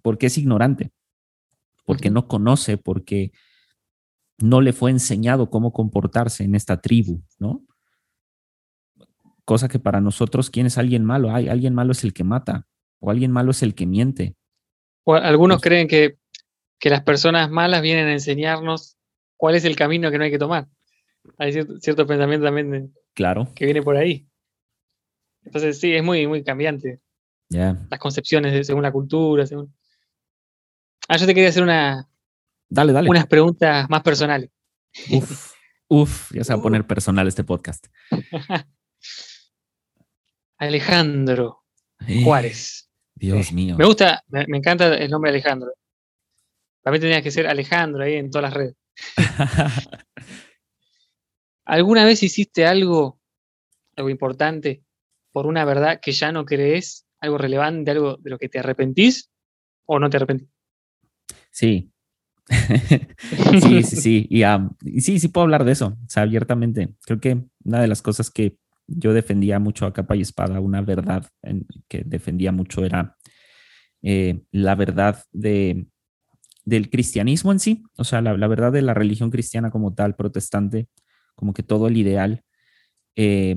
porque 0.01 0.27
es 0.27 0.37
ignorante, 0.37 0.91
porque 1.85 2.09
no 2.09 2.27
conoce, 2.27 2.77
porque 2.77 3.31
no 4.39 4.59
le 4.59 4.73
fue 4.73 4.91
enseñado 4.91 5.49
cómo 5.49 5.71
comportarse 5.71 6.43
en 6.43 6.55
esta 6.55 6.81
tribu, 6.81 7.23
¿no? 7.39 7.63
Cosa 9.45 9.67
que 9.67 9.79
para 9.79 10.01
nosotros, 10.01 10.49
¿quién 10.49 10.67
es 10.67 10.77
alguien 10.77 11.03
malo? 11.03 11.33
Ay, 11.33 11.49
alguien 11.49 11.73
malo 11.73 11.91
es 11.91 12.03
el 12.03 12.13
que 12.13 12.23
mata, 12.23 12.67
o 12.99 13.09
alguien 13.11 13.31
malo 13.31 13.51
es 13.51 13.63
el 13.63 13.75
que 13.75 13.85
miente. 13.85 14.35
O 15.03 15.15
algunos 15.15 15.61
creen 15.61 15.87
que, 15.87 16.17
que, 16.79 16.89
las 16.89 17.01
personas 17.01 17.49
malas 17.49 17.81
vienen 17.81 18.07
a 18.07 18.13
enseñarnos 18.13 18.97
cuál 19.35 19.55
es 19.55 19.65
el 19.65 19.75
camino 19.75 20.11
que 20.11 20.17
no 20.17 20.23
hay 20.23 20.31
que 20.31 20.37
tomar. 20.37 20.67
Hay 21.37 21.53
cierto, 21.53 22.05
pensamiento 22.05 22.45
también 22.45 22.93
claro. 23.13 23.51
que 23.55 23.65
viene 23.65 23.81
por 23.81 23.97
ahí. 23.97 24.27
Entonces, 25.43 25.79
sí, 25.79 25.93
es 25.93 26.03
muy, 26.03 26.27
muy 26.27 26.43
cambiante. 26.43 27.01
Las 27.49 27.99
concepciones 27.99 28.65
según 28.65 28.83
la 28.83 28.91
cultura, 28.91 29.45
según. 29.45 29.75
Ah, 31.07 31.17
yo 31.17 31.25
te 31.25 31.33
quería 31.33 31.49
hacer 31.49 31.63
una. 31.63 32.07
Dale, 32.69 32.93
dale. 32.93 33.09
Unas 33.09 33.27
preguntas 33.27 33.89
más 33.89 34.01
personales. 34.01 34.49
Uf, 35.11 35.53
uf, 35.89 36.31
ya 36.33 36.43
se 36.43 36.53
va 36.53 36.59
a 36.59 36.61
poner 36.61 36.85
personal 36.87 37.27
este 37.27 37.43
podcast. 37.43 37.87
Alejandro 40.61 41.63
Juárez. 42.23 42.87
Dios 43.15 43.51
mío. 43.51 43.75
Me 43.77 43.85
gusta, 43.85 44.23
me, 44.27 44.45
encanta 44.55 44.95
el 44.95 45.09
nombre 45.09 45.31
Alejandro. 45.31 45.73
También 46.83 47.01
tenía 47.01 47.21
que 47.23 47.31
ser 47.31 47.47
Alejandro 47.47 48.03
ahí 48.03 48.13
en 48.13 48.29
todas 48.29 48.43
las 48.43 48.53
redes. 48.53 48.75
¿Alguna 51.65 52.05
vez 52.05 52.21
hiciste 52.21 52.67
algo, 52.67 53.19
algo 53.95 54.09
importante, 54.11 54.83
por 55.31 55.47
una 55.47 55.65
verdad 55.65 55.99
que 55.99 56.11
ya 56.11 56.31
no 56.31 56.45
crees? 56.45 57.07
¿Algo 57.19 57.39
relevante, 57.39 57.91
algo 57.91 58.17
de 58.17 58.29
lo 58.29 58.37
que 58.37 58.49
te 58.49 58.59
arrepentís 58.59 59.31
o 59.85 59.97
no 59.97 60.11
te 60.11 60.17
arrepentís? 60.17 60.49
Sí. 61.49 61.91
sí, 62.49 63.83
sí, 63.83 63.95
sí. 63.95 64.27
Y, 64.29 65.01
sí, 65.01 65.19
sí 65.19 65.27
puedo 65.27 65.43
hablar 65.43 65.65
de 65.65 65.71
eso, 65.71 65.97
o 66.05 66.09
sea, 66.09 66.23
abiertamente. 66.23 66.93
Creo 67.03 67.19
que 67.19 67.45
una 67.63 67.81
de 67.81 67.87
las 67.87 68.03
cosas 68.03 68.29
que 68.29 68.57
yo 68.97 69.13
defendía 69.13 69.59
mucho 69.59 69.85
a 69.85 69.93
capa 69.93 70.15
y 70.15 70.21
espada, 70.21 70.59
una 70.59 70.81
verdad 70.81 71.27
que 71.87 72.03
defendía 72.05 72.51
mucho 72.51 72.83
era 72.83 73.17
eh, 74.01 74.41
la 74.51 74.75
verdad 74.75 75.23
de, 75.31 75.85
del 76.65 76.89
cristianismo 76.89 77.51
en 77.51 77.59
sí, 77.59 77.83
o 77.97 78.03
sea, 78.03 78.21
la, 78.21 78.47
verdad 78.47 78.71
de 78.71 78.81
la 78.81 78.93
religión 78.93 79.29
cristiana 79.29 79.71
como 79.71 79.93
tal, 79.93 80.15
protestante, 80.15 80.87
como 81.35 81.53
que 81.53 81.63
todo 81.63 81.87
el 81.87 81.97
ideal. 81.97 82.43
Eh, 83.15 83.55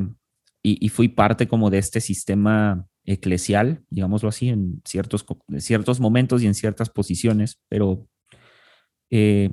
y, 0.62 0.84
y, 0.84 0.88
fui 0.88 1.08
parte 1.08 1.46
como 1.46 1.70
de 1.70 1.78
este 1.78 2.00
sistema 2.00 2.86
eclesial, 3.04 3.84
digámoslo 3.90 4.30
así, 4.30 4.48
en 4.48 4.80
ciertos, 4.84 5.24
ciertos 5.58 6.00
momentos 6.00 6.42
y 6.42 6.46
en 6.46 6.54
ciertas 6.54 6.90
posiciones, 6.90 7.60
pero 7.68 8.08
eh, 9.10 9.50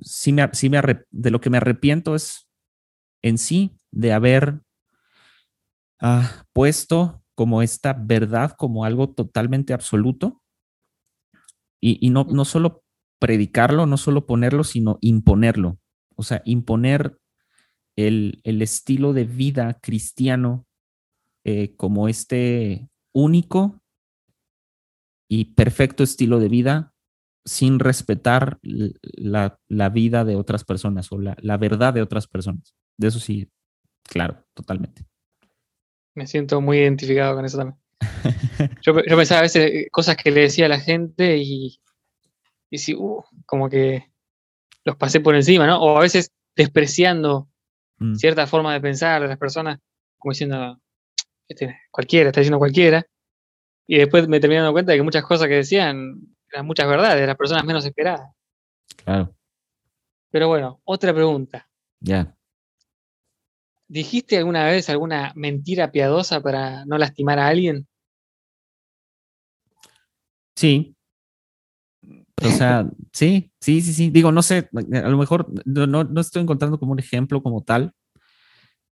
sí 0.00 0.32
me, 0.32 0.48
sí 0.52 0.70
me 0.70 0.80
de 1.10 1.30
lo 1.30 1.40
que 1.40 1.50
me 1.50 1.56
arrepiento 1.56 2.14
es 2.14 2.48
en 3.22 3.38
sí 3.38 3.76
de 3.90 4.12
haber 4.12 4.60
ah, 6.02 6.44
puesto 6.52 7.22
como 7.34 7.62
esta 7.62 7.94
verdad 7.94 8.52
como 8.58 8.84
algo 8.84 9.08
totalmente 9.08 9.72
absoluto 9.72 10.42
y, 11.80 12.10
no, 12.10 12.24
no 12.24 12.44
solo 12.44 12.84
predicarlo, 13.18 13.86
no 13.86 13.96
solo 13.96 14.26
ponerlo, 14.26 14.62
sino 14.62 14.98
imponerlo. 15.00 15.78
O 16.14 16.22
sea, 16.22 16.42
imponer 16.44 17.18
el, 17.96 18.40
el 18.44 18.62
estilo 18.62 19.12
de 19.12 19.24
vida 19.24 19.78
cristiano 19.80 20.66
eh, 21.44 21.74
como 21.76 22.08
este 22.08 22.88
único 23.12 23.82
y 25.28 25.46
perfecto 25.56 26.04
estilo 26.04 26.38
de 26.38 26.48
vida 26.48 26.94
sin 27.44 27.80
respetar 27.80 28.60
la, 28.62 29.58
vida 29.88 30.24
de 30.24 30.36
otras 30.36 30.64
personas 30.64 31.10
o 31.10 31.18
la, 31.18 31.56
verdad 31.56 31.94
de 31.94 32.02
otras 32.02 32.28
personas. 32.28 32.74
De 32.96 33.08
eso 33.08 33.18
sí, 33.18 33.50
claro, 34.04 34.44
totalmente. 34.54 35.04
Me 36.14 36.26
siento 36.26 36.60
muy 36.60 36.78
identificado 36.78 37.34
con 37.34 37.44
eso 37.44 37.58
también. 37.58 37.78
yo, 38.82 38.94
pensaba 38.94 39.40
a 39.40 39.42
veces 39.42 39.70
eh, 39.70 39.88
cosas 39.90 40.16
que 40.16 40.30
le 40.30 40.42
decía 40.42 40.66
a 40.66 40.68
la 40.68 40.80
gente 40.80 41.38
y, 41.38 41.80
y 42.70 42.78
sí, 42.78 42.94
uh, 42.94 43.22
como 43.46 43.68
que 43.68 44.10
los 44.84 44.96
pasé 44.96 45.20
por 45.20 45.34
encima, 45.34 45.66
¿no? 45.66 45.80
O 45.80 45.96
a 45.96 46.00
veces 46.00 46.32
despreciando 46.56 47.48
mm. 47.98 48.14
cierta 48.16 48.46
forma 48.46 48.72
de 48.72 48.80
pensar 48.80 49.22
de 49.22 49.28
las 49.28 49.38
personas, 49.38 49.78
como 50.18 50.32
diciendo, 50.32 50.80
este, 51.48 51.78
cualquiera, 51.90 52.30
está 52.30 52.40
diciendo 52.40 52.58
cualquiera. 52.58 53.06
Y 53.86 53.98
después 53.98 54.28
me 54.28 54.40
terminé 54.40 54.60
dando 54.60 54.72
cuenta 54.72 54.92
de 54.92 54.98
que 54.98 55.04
muchas 55.04 55.24
cosas 55.24 55.48
que 55.48 55.54
decían 55.54 56.20
eran 56.50 56.66
muchas 56.66 56.86
verdades, 56.86 57.26
las 57.26 57.36
personas 57.36 57.64
menos 57.64 57.84
esperadas. 57.84 58.30
Claro. 59.04 59.34
Pero 60.30 60.48
bueno, 60.48 60.80
otra 60.84 61.12
pregunta. 61.12 61.68
Ya. 62.00 62.34
¿Dijiste 63.92 64.38
alguna 64.38 64.64
vez 64.64 64.88
alguna 64.88 65.34
mentira 65.36 65.92
piadosa 65.92 66.40
para 66.40 66.86
no 66.86 66.96
lastimar 66.96 67.38
a 67.38 67.48
alguien? 67.48 67.86
Sí. 70.56 70.96
O 72.42 72.48
sea, 72.48 72.88
sí, 73.12 73.52
sí, 73.60 73.82
sí, 73.82 73.92
sí. 73.92 74.08
Digo, 74.08 74.32
no 74.32 74.40
sé, 74.40 74.70
a 74.72 75.08
lo 75.10 75.18
mejor 75.18 75.46
no, 75.66 76.04
no 76.04 76.20
estoy 76.22 76.40
encontrando 76.40 76.78
como 76.78 76.92
un 76.92 77.00
ejemplo 77.00 77.42
como 77.42 77.64
tal, 77.64 77.92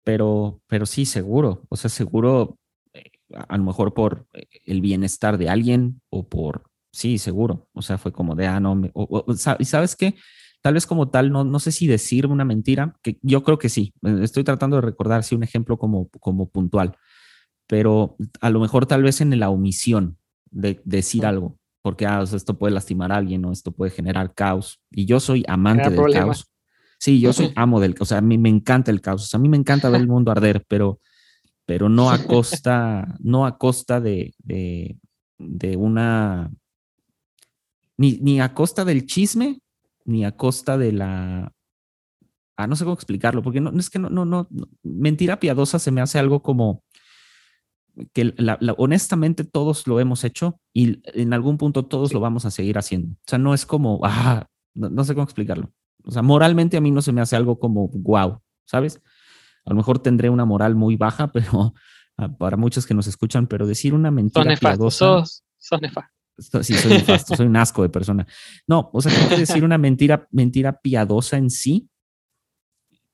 pero, 0.04 0.62
pero 0.68 0.86
sí, 0.86 1.06
seguro. 1.06 1.64
O 1.70 1.76
sea, 1.76 1.90
seguro, 1.90 2.56
eh, 2.92 3.10
a 3.34 3.58
lo 3.58 3.64
mejor 3.64 3.94
por 3.94 4.28
el 4.64 4.80
bienestar 4.80 5.38
de 5.38 5.48
alguien 5.48 6.02
o 6.08 6.28
por, 6.28 6.70
sí, 6.92 7.18
seguro. 7.18 7.66
O 7.72 7.82
sea, 7.82 7.98
fue 7.98 8.12
como 8.12 8.36
de, 8.36 8.46
ah, 8.46 8.60
no, 8.60 8.80
y 9.58 9.64
sabes 9.64 9.96
qué, 9.96 10.14
tal 10.64 10.72
vez 10.72 10.86
como 10.86 11.10
tal, 11.10 11.30
no, 11.30 11.44
no 11.44 11.60
sé 11.60 11.72
si 11.72 11.86
decir 11.86 12.26
una 12.26 12.46
mentira, 12.46 12.96
que 13.02 13.18
yo 13.20 13.42
creo 13.42 13.58
que 13.58 13.68
sí. 13.68 13.92
Eh, 14.02 14.20
estoy 14.22 14.44
tratando 14.44 14.76
de 14.76 14.80
recordar, 14.80 15.22
sí, 15.22 15.34
un 15.34 15.42
ejemplo 15.42 15.76
como, 15.76 16.08
como 16.20 16.48
puntual, 16.48 16.96
pero 17.66 18.16
a 18.40 18.48
lo 18.48 18.60
mejor 18.60 18.86
tal 18.86 19.02
vez 19.02 19.20
en 19.20 19.38
la 19.38 19.50
omisión 19.50 20.16
de, 20.50 20.80
decir 20.86 21.26
algo 21.26 21.58
porque 21.82 22.06
ah, 22.06 22.22
esto 22.22 22.56
puede 22.56 22.72
lastimar 22.72 23.12
a 23.12 23.16
alguien 23.16 23.44
o 23.44 23.52
esto 23.52 23.72
puede 23.72 23.90
generar 23.90 24.32
caos. 24.32 24.80
Y 24.90 25.04
yo 25.04 25.20
soy 25.20 25.44
amante 25.46 25.90
del 25.90 26.12
caos. 26.14 26.50
Sí, 26.98 27.20
yo 27.20 27.34
soy 27.34 27.52
amo 27.56 27.78
del 27.78 27.94
caos. 27.94 28.08
O 28.08 28.08
sea, 28.08 28.18
a 28.18 28.22
mí 28.22 28.38
me 28.38 28.48
encanta 28.48 28.90
el 28.90 29.02
caos. 29.02 29.24
O 29.24 29.26
sea, 29.26 29.36
a 29.36 29.42
mí 29.42 29.50
me 29.50 29.58
encanta 29.58 29.90
ver 29.90 30.00
el 30.00 30.08
mundo 30.08 30.30
arder, 30.30 30.64
pero, 30.66 30.98
pero 31.66 31.90
no 31.90 32.10
a 32.10 32.24
costa, 32.24 33.18
no 33.20 33.44
a 33.44 33.58
costa 33.58 34.00
de, 34.00 34.34
de, 34.38 34.96
de 35.36 35.76
una. 35.76 36.50
Ni, 37.98 38.12
ni 38.12 38.40
a 38.40 38.54
costa 38.54 38.86
del 38.86 39.04
chisme, 39.04 39.60
ni 40.04 40.24
a 40.24 40.32
costa 40.32 40.78
de 40.78 40.92
la. 40.92 41.52
Ah, 42.56 42.66
no 42.66 42.76
sé 42.76 42.84
cómo 42.84 42.94
explicarlo, 42.94 43.42
porque 43.42 43.60
no, 43.60 43.70
es 43.78 43.90
que 43.90 43.98
no, 43.98 44.10
no, 44.10 44.24
no. 44.24 44.48
Mentira 44.82 45.40
piadosa 45.40 45.78
se 45.78 45.90
me 45.90 46.00
hace 46.00 46.18
algo 46.18 46.42
como 46.42 46.84
que 48.12 48.34
honestamente 48.76 49.44
todos 49.44 49.86
lo 49.86 50.00
hemos 50.00 50.24
hecho 50.24 50.60
y 50.72 51.00
en 51.18 51.32
algún 51.32 51.58
punto 51.58 51.84
todos 51.84 52.12
lo 52.12 52.20
vamos 52.20 52.44
a 52.44 52.50
seguir 52.50 52.78
haciendo. 52.78 53.12
O 53.12 53.26
sea, 53.26 53.38
no 53.38 53.54
es 53.54 53.66
como, 53.66 54.00
ah, 54.04 54.46
no, 54.74 55.04
sé 55.04 55.14
cómo 55.14 55.24
explicarlo. 55.24 55.72
O 56.04 56.10
sea, 56.10 56.22
moralmente 56.22 56.76
a 56.76 56.80
mí 56.80 56.90
no 56.90 57.02
se 57.02 57.12
me 57.12 57.20
hace 57.20 57.36
algo 57.36 57.58
como, 57.58 57.88
wow, 57.88 58.40
¿sabes? 58.66 59.00
A 59.64 59.70
lo 59.70 59.76
mejor 59.76 60.00
tendré 60.00 60.28
una 60.28 60.44
moral 60.44 60.74
muy 60.74 60.96
baja, 60.96 61.28
pero 61.32 61.74
ah, 62.18 62.28
para 62.36 62.56
muchos 62.56 62.86
que 62.86 62.94
nos 62.94 63.06
escuchan, 63.06 63.46
pero 63.46 63.66
decir 63.66 63.94
una 63.94 64.10
mentira 64.10 64.56
piadosa. 64.56 65.24
Sos, 65.24 65.44
Sí, 66.38 66.74
soy 66.74 66.92
nefasto, 66.92 67.36
soy 67.36 67.46
un 67.46 67.56
asco 67.56 67.82
de 67.82 67.88
persona. 67.88 68.26
No, 68.66 68.90
o 68.92 69.00
sea, 69.00 69.12
creo 69.12 69.28
que 69.28 69.36
decir 69.38 69.64
una 69.64 69.78
mentira, 69.78 70.28
mentira 70.32 70.80
piadosa 70.80 71.36
en 71.36 71.50
sí, 71.50 71.88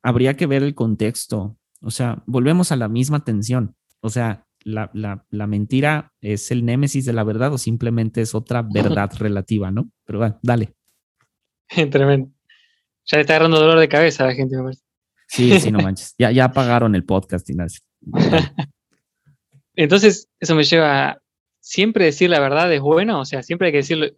habría 0.02 0.36
que 0.36 0.46
ver 0.46 0.62
el 0.62 0.74
contexto. 0.74 1.58
O 1.82 1.90
sea, 1.90 2.22
volvemos 2.26 2.72
a 2.72 2.76
la 2.76 2.88
misma 2.88 3.24
tensión. 3.24 3.76
O 4.00 4.08
sea, 4.08 4.46
la, 4.64 4.90
la, 4.92 5.46
mentira 5.46 6.12
es 6.20 6.50
el 6.50 6.64
némesis 6.64 7.04
de 7.04 7.12
la 7.12 7.24
verdad 7.24 7.52
o 7.52 7.58
simplemente 7.58 8.20
es 8.20 8.34
otra 8.34 8.62
verdad 8.62 9.10
relativa, 9.18 9.70
¿no? 9.70 9.90
Pero 10.04 10.18
bueno, 10.18 10.38
dale. 10.42 10.74
Tremendo. 11.90 12.30
Ya 13.06 13.16
le 13.16 13.22
está 13.22 13.34
agarrando 13.34 13.60
dolor 13.60 13.78
de 13.78 13.88
cabeza 13.88 14.24
a 14.24 14.28
la 14.28 14.34
gente, 14.34 14.56
Sí, 15.26 15.58
sí, 15.60 15.70
no 15.70 15.78
manches. 15.78 16.14
Ya, 16.18 16.32
ya 16.32 16.46
apagaron 16.46 16.94
el 16.94 17.04
podcast, 17.04 17.48
Ignacio. 17.48 17.80
Entonces, 19.74 20.28
eso 20.40 20.54
me 20.54 20.64
lleva 20.64 21.10
a 21.10 21.22
siempre 21.70 22.04
decir 22.04 22.28
la 22.28 22.40
verdad 22.40 22.72
es 22.72 22.80
bueno, 22.80 23.20
o 23.20 23.24
sea, 23.24 23.44
siempre 23.44 23.66
hay 23.66 23.72
que 23.72 23.78
decirlo, 23.78 24.08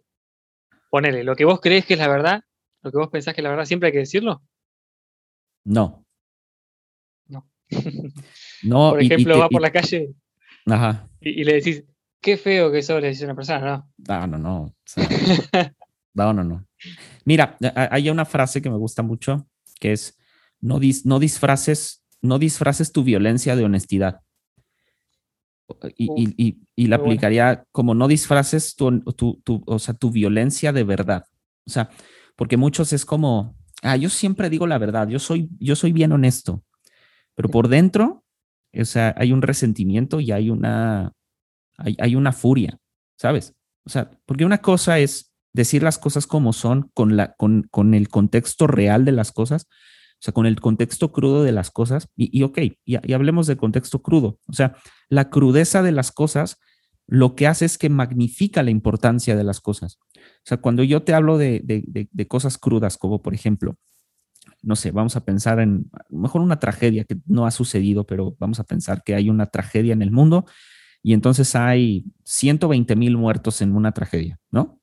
ponele, 0.89 1.23
lo 1.23 1.35
que 1.35 1.45
vos 1.45 1.61
crees 1.61 1.85
que 1.85 1.93
es 1.93 1.99
la 1.99 2.07
verdad, 2.07 2.43
lo 2.81 2.91
que 2.91 2.97
vos 2.97 3.09
pensás 3.09 3.35
que 3.35 3.41
es 3.41 3.43
la 3.43 3.51
verdad, 3.51 3.65
siempre 3.65 3.87
hay 3.87 3.93
que 3.93 3.99
decirlo. 3.99 4.41
No. 5.63 6.03
No. 7.27 7.47
no 8.63 8.89
por 8.89 9.03
ejemplo, 9.03 9.37
va 9.37 9.49
por 9.49 9.61
la 9.61 9.71
calle 9.71 10.15
Ajá. 10.65 11.07
Y, 11.21 11.43
le 11.43 11.53
decís, 11.53 11.83
qué 12.19 12.37
feo 12.37 12.71
que 12.71 12.79
eso 12.79 12.99
le 12.99 13.09
dice 13.09 13.25
a 13.25 13.27
una 13.27 13.35
persona, 13.35 13.59
¿no? 13.59 13.91
Ah, 14.07 14.25
no, 14.25 14.39
no. 14.39 14.73
no, 16.15 16.33
no, 16.33 16.43
no. 16.43 16.65
Mira, 17.23 17.55
hay 17.75 18.09
una 18.09 18.25
frase 18.25 18.63
que 18.63 18.69
me 18.71 18.77
gusta 18.77 19.03
mucho 19.03 19.47
que 19.79 19.91
es, 19.91 20.17
no, 20.59 20.79
no 21.03 21.19
disfraces, 21.19 22.03
no 22.21 22.39
disfraces 22.39 22.91
tu 22.91 23.03
violencia 23.03 23.55
de 23.55 23.63
honestidad. 23.63 24.21
Y, 25.97 26.87
la 26.87 26.97
aplicaría 26.97 27.65
como 27.71 27.93
no 27.93 28.07
disfraces 28.07 28.75
tu, 28.75 29.01
tu, 29.01 29.63
o 29.65 29.79
sea, 29.79 29.93
tu 29.93 30.11
violencia 30.11 30.73
de 30.73 30.83
verdad. 30.83 31.25
O 31.65 31.69
sea, 31.69 31.89
porque 32.35 32.57
muchos 32.57 32.93
es 32.93 33.05
como, 33.05 33.55
ah, 33.81 33.95
yo 33.95 34.09
siempre 34.09 34.49
digo 34.49 34.67
la 34.67 34.77
verdad, 34.77 35.07
yo 35.07 35.19
soy, 35.19 35.49
yo 35.59 35.75
soy 35.75 35.91
bien 35.91 36.11
honesto, 36.11 36.63
pero 37.35 37.49
por 37.49 37.67
dentro 37.67 38.23
o 38.79 38.85
sea, 38.85 39.13
hay 39.17 39.31
un 39.31 39.41
resentimiento 39.41 40.19
y 40.19 40.31
hay 40.31 40.49
una, 40.49 41.13
hay, 41.77 42.15
una 42.15 42.31
furia, 42.31 42.77
¿sabes? 43.17 43.53
O 43.85 43.89
sea, 43.89 44.09
porque 44.25 44.45
una 44.45 44.59
cosa 44.59 44.99
es 44.99 45.31
decir 45.53 45.83
las 45.83 45.99
cosas 45.99 46.25
como 46.25 46.53
son 46.53 46.89
con, 46.93 47.15
la, 47.15 47.33
con, 47.33 47.67
con 47.69 47.93
el 47.93 48.09
contexto 48.09 48.65
real 48.65 49.05
de 49.05 49.11
las 49.11 49.31
cosas, 49.31 49.67
sea, 50.23 50.33
con 50.33 50.45
el 50.45 50.59
contexto 50.59 51.11
crudo 51.11 51.43
de 51.43 51.51
las 51.51 51.71
cosas, 51.71 52.09
y, 52.15 52.37
y 52.37 52.43
ok, 52.43 52.59
y, 52.85 53.13
hablemos 53.13 53.47
del 53.47 53.57
contexto 53.57 54.01
crudo, 54.01 54.39
o 54.47 54.53
sea, 54.53 54.75
la 55.09 55.29
crudeza 55.29 55.81
de 55.83 55.91
las 55.91 56.11
cosas 56.11 56.59
lo 57.05 57.35
que 57.35 57.47
hace 57.47 57.65
es 57.65 57.77
que 57.77 57.89
magnifica 57.89 58.63
la 58.63 58.71
importancia 58.71 59.35
de 59.35 59.43
las 59.43 59.59
cosas. 59.59 59.99
O 60.15 60.45
sea, 60.45 60.57
cuando 60.57 60.83
yo 60.83 61.03
te 61.03 61.13
hablo 61.13 61.37
de, 61.37 61.59
de, 61.63 62.07
de 62.09 62.27
cosas 62.27 62.57
crudas, 62.57 62.97
como 62.97 63.21
por 63.21 63.33
ejemplo, 63.33 63.77
no 64.61 64.75
sé, 64.77 64.91
vamos 64.91 65.15
a 65.15 65.25
pensar 65.25 65.59
en, 65.59 65.91
mejor 66.09 66.41
una 66.41 66.59
tragedia 66.59 67.03
que 67.03 67.17
no 67.25 67.45
ha 67.45 67.51
sucedido, 67.51 68.05
pero 68.05 68.35
vamos 68.39 68.59
a 68.59 68.63
pensar 68.63 69.03
que 69.03 69.15
hay 69.15 69.29
una 69.29 69.47
tragedia 69.47 69.93
en 69.93 70.01
el 70.01 70.11
mundo 70.11 70.45
y 71.03 71.13
entonces 71.13 71.55
hay 71.55 72.05
120 72.23 72.95
mil 72.95 73.17
muertos 73.17 73.61
en 73.61 73.75
una 73.75 73.91
tragedia, 73.91 74.39
¿no? 74.51 74.79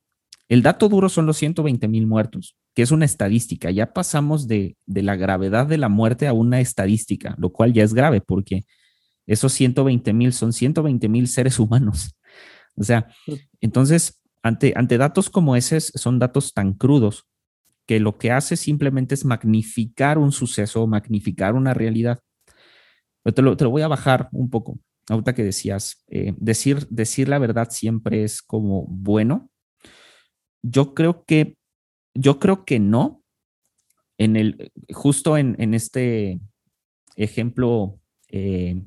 El 0.50 0.62
dato 0.62 0.88
duro 0.88 1.08
son 1.08 1.26
los 1.26 1.36
120 1.36 1.86
mil 1.86 2.08
muertos, 2.08 2.56
que 2.74 2.82
es 2.82 2.90
una 2.90 3.04
estadística. 3.04 3.70
Ya 3.70 3.92
pasamos 3.92 4.48
de, 4.48 4.76
la 4.86 5.14
gravedad 5.14 5.68
de 5.68 5.78
la 5.78 5.88
muerte 5.88 6.26
a 6.26 6.32
una 6.32 6.60
estadística, 6.60 7.36
lo 7.38 7.52
cual 7.52 7.72
ya 7.72 7.84
es 7.84 7.94
grave 7.94 8.20
porque 8.20 8.64
esos 9.28 9.52
120 9.52 10.12
mil 10.12 10.32
son 10.32 10.52
120 10.52 11.08
mil 11.08 11.28
seres 11.28 11.58
humanos. 11.58 12.14
O 12.76 12.84
sea, 12.84 13.08
entonces, 13.60 14.22
ante, 14.42 14.72
datos 14.96 15.28
como 15.28 15.54
ese, 15.54 15.80
son 15.80 16.18
datos 16.18 16.54
tan 16.54 16.72
crudos 16.72 17.26
que 17.84 18.00
lo 18.00 18.16
que 18.16 18.30
hace 18.30 18.56
simplemente 18.56 19.14
es 19.14 19.24
magnificar 19.24 20.16
un 20.16 20.32
suceso, 20.32 20.86
magnificar 20.86 21.54
una 21.54 21.74
realidad. 21.74 22.20
te, 23.24 23.42
lo, 23.42 23.54
voy 23.70 23.82
a 23.82 23.88
bajar 23.88 24.28
un 24.32 24.48
poco. 24.48 24.78
Ahorita 25.10 25.34
que 25.34 25.44
decías, 25.44 26.04
eh, 26.08 26.32
decir, 26.38 26.86
decir 26.88 27.28
la 27.28 27.38
verdad 27.38 27.68
siempre 27.70 28.24
es 28.24 28.40
como 28.40 28.86
bueno. 28.86 29.49
Yo 30.62 30.94
creo 30.94 31.24
que, 31.24 31.56
yo 32.14 32.38
creo 32.38 32.64
que 32.64 32.78
no. 32.78 33.22
En 34.18 34.36
el, 34.36 34.70
justo 34.92 35.38
en, 35.38 35.72
este 35.72 36.40
ejemplo, 37.16 37.98
eh, 38.28 38.82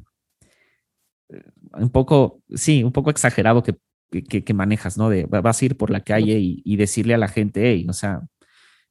un 1.73 1.89
poco, 1.89 2.43
sí, 2.53 2.83
un 2.83 2.91
poco 2.91 3.09
exagerado 3.09 3.63
que, 3.63 3.75
que, 4.23 4.53
manejas, 4.53 4.95
¿no? 4.97 5.09
De 5.09 5.25
vas 5.25 5.61
a 5.61 5.65
ir 5.65 5.75
por 5.75 5.89
la 5.89 6.01
calle 6.01 6.37
y, 6.37 6.61
y 6.63 6.75
decirle 6.75 7.15
a 7.15 7.17
la 7.17 7.27
gente, 7.27 7.71
hey, 7.71 7.87
o 7.89 7.93
sea, 7.93 8.21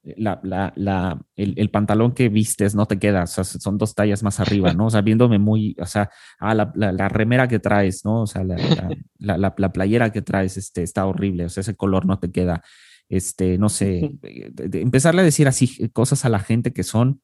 la, 0.02 0.40
la, 0.42 0.72
la, 0.76 1.20
el, 1.36 1.70
pantalón 1.70 2.12
que 2.12 2.28
vistes 2.28 2.74
no 2.74 2.86
te 2.86 2.98
queda, 2.98 3.22
o 3.22 3.26
sea, 3.26 3.44
son 3.44 3.78
dos 3.78 3.94
tallas 3.94 4.22
más 4.22 4.40
arriba, 4.40 4.72
¿no? 4.74 4.86
O 4.86 4.90
sea, 4.90 5.00
viéndome 5.00 5.38
muy, 5.38 5.76
o 5.78 5.86
sea, 5.86 6.10
ah, 6.40 6.54
la, 6.54 7.08
remera 7.08 7.46
que 7.46 7.60
traes, 7.60 8.04
¿no? 8.04 8.22
O 8.22 8.26
sea, 8.26 8.42
la, 8.44 9.54
playera 9.54 10.10
que 10.10 10.22
traes 10.22 10.56
este, 10.56 10.82
está 10.82 11.06
horrible, 11.06 11.44
o 11.44 11.48
sea, 11.48 11.60
ese 11.60 11.76
color 11.76 12.06
no 12.06 12.18
te 12.18 12.30
queda. 12.32 12.62
Este, 13.08 13.58
no 13.58 13.68
sé, 13.68 14.16
empezarle 14.56 15.20
a 15.20 15.24
decir 15.24 15.46
así 15.46 15.88
cosas 15.90 16.24
a 16.24 16.30
la 16.30 16.38
gente 16.38 16.72
que 16.72 16.82
son 16.82 17.20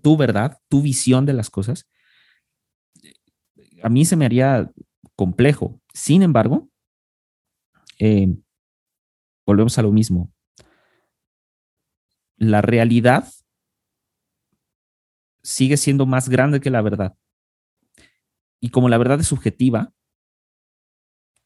tu 0.00 0.16
verdad, 0.16 0.58
tu 0.68 0.80
visión 0.80 1.26
de 1.26 1.32
las 1.32 1.50
cosas, 1.50 1.88
a 3.82 3.88
mí 3.88 4.04
se 4.04 4.16
me 4.16 4.24
haría 4.24 4.70
complejo. 5.16 5.80
Sin 5.92 6.22
embargo, 6.22 6.68
eh, 7.98 8.34
volvemos 9.44 9.76
a 9.78 9.82
lo 9.82 9.90
mismo 9.92 10.32
la 12.42 12.60
realidad 12.60 13.28
sigue 15.44 15.76
siendo 15.76 16.06
más 16.06 16.28
grande 16.28 16.60
que 16.60 16.70
la 16.70 16.82
verdad. 16.82 17.14
Y 18.60 18.70
como 18.70 18.88
la 18.88 18.98
verdad 18.98 19.20
es 19.20 19.28
subjetiva, 19.28 19.92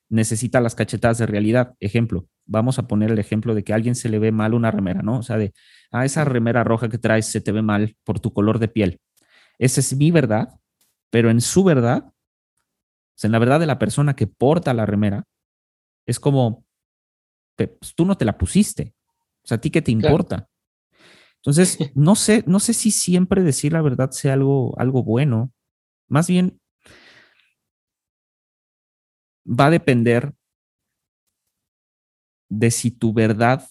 necesita 0.09 0.61
las 0.61 0.75
cachetadas 0.75 1.19
de 1.19 1.27
realidad. 1.27 1.75
Ejemplo, 1.81 2.29
vamos 2.47 2.79
a 2.79 2.87
poner 2.87 3.11
el 3.11 3.19
ejemplo 3.19 3.55
de 3.55 3.63
que 3.63 3.73
a 3.73 3.77
alguien 3.77 3.95
se 3.95 4.09
le 4.09 4.19
ve 4.19 4.33
mal 4.33 4.55
una 4.55 4.71
remera, 4.71 5.03
¿no? 5.03 5.19
O 5.19 5.23
sea, 5.23 5.37
de, 5.37 5.53
ah, 5.91 6.05
esa 6.05 6.25
remera 6.25 6.65
roja 6.65 6.89
que 6.89 6.99
traes 6.99 7.27
se 7.27 7.41
te 7.41 7.53
ve 7.53 7.63
mal 7.63 7.97
por 8.05 8.21
tu 8.21 8.33
color 8.33 8.59
de 8.59 8.69
piel. 8.69 9.01
Esa 9.59 9.81
es 9.81 9.97
mi 9.97 10.11
verdad, 10.11 10.49
pero 11.11 11.31
en 11.31 11.41
su 11.41 11.65
verdad, 11.65 12.05
o 12.07 12.15
sea, 13.17 13.29
en 13.29 13.33
la 13.33 13.39
verdad 13.39 13.61
de 13.61 13.67
la 13.67 13.79
persona 13.79 14.17
que 14.17 14.27
porta 14.27 14.73
la 14.73 14.87
remera, 14.87 15.25
es 16.07 16.21
como, 16.21 16.65
pues, 17.55 17.71
tú 17.95 18.07
no 18.07 18.17
te 18.17 18.25
la 18.25 18.39
pusiste. 18.39 18.95
O 19.43 19.49
sea, 19.49 19.57
¿a 19.57 19.61
ti 19.61 19.71
qué 19.71 19.83
te 19.83 19.91
importa? 19.91 20.49
Entonces, 21.47 21.79
no 21.95 22.17
sé, 22.17 22.43
no 22.47 22.59
sé 22.59 22.75
si 22.75 22.91
siempre 22.91 23.43
decir 23.43 23.73
la 23.73 23.83
verdad 23.83 24.11
sea 24.11 24.33
algo, 24.33 24.79
algo 24.79 25.05
bueno. 25.05 25.53
Más 26.09 26.27
bien, 26.27 26.61
va 29.47 29.67
a 29.67 29.71
depender 29.71 30.35
de 32.49 32.71
si 32.71 32.91
tu 32.91 33.13
verdad 33.13 33.65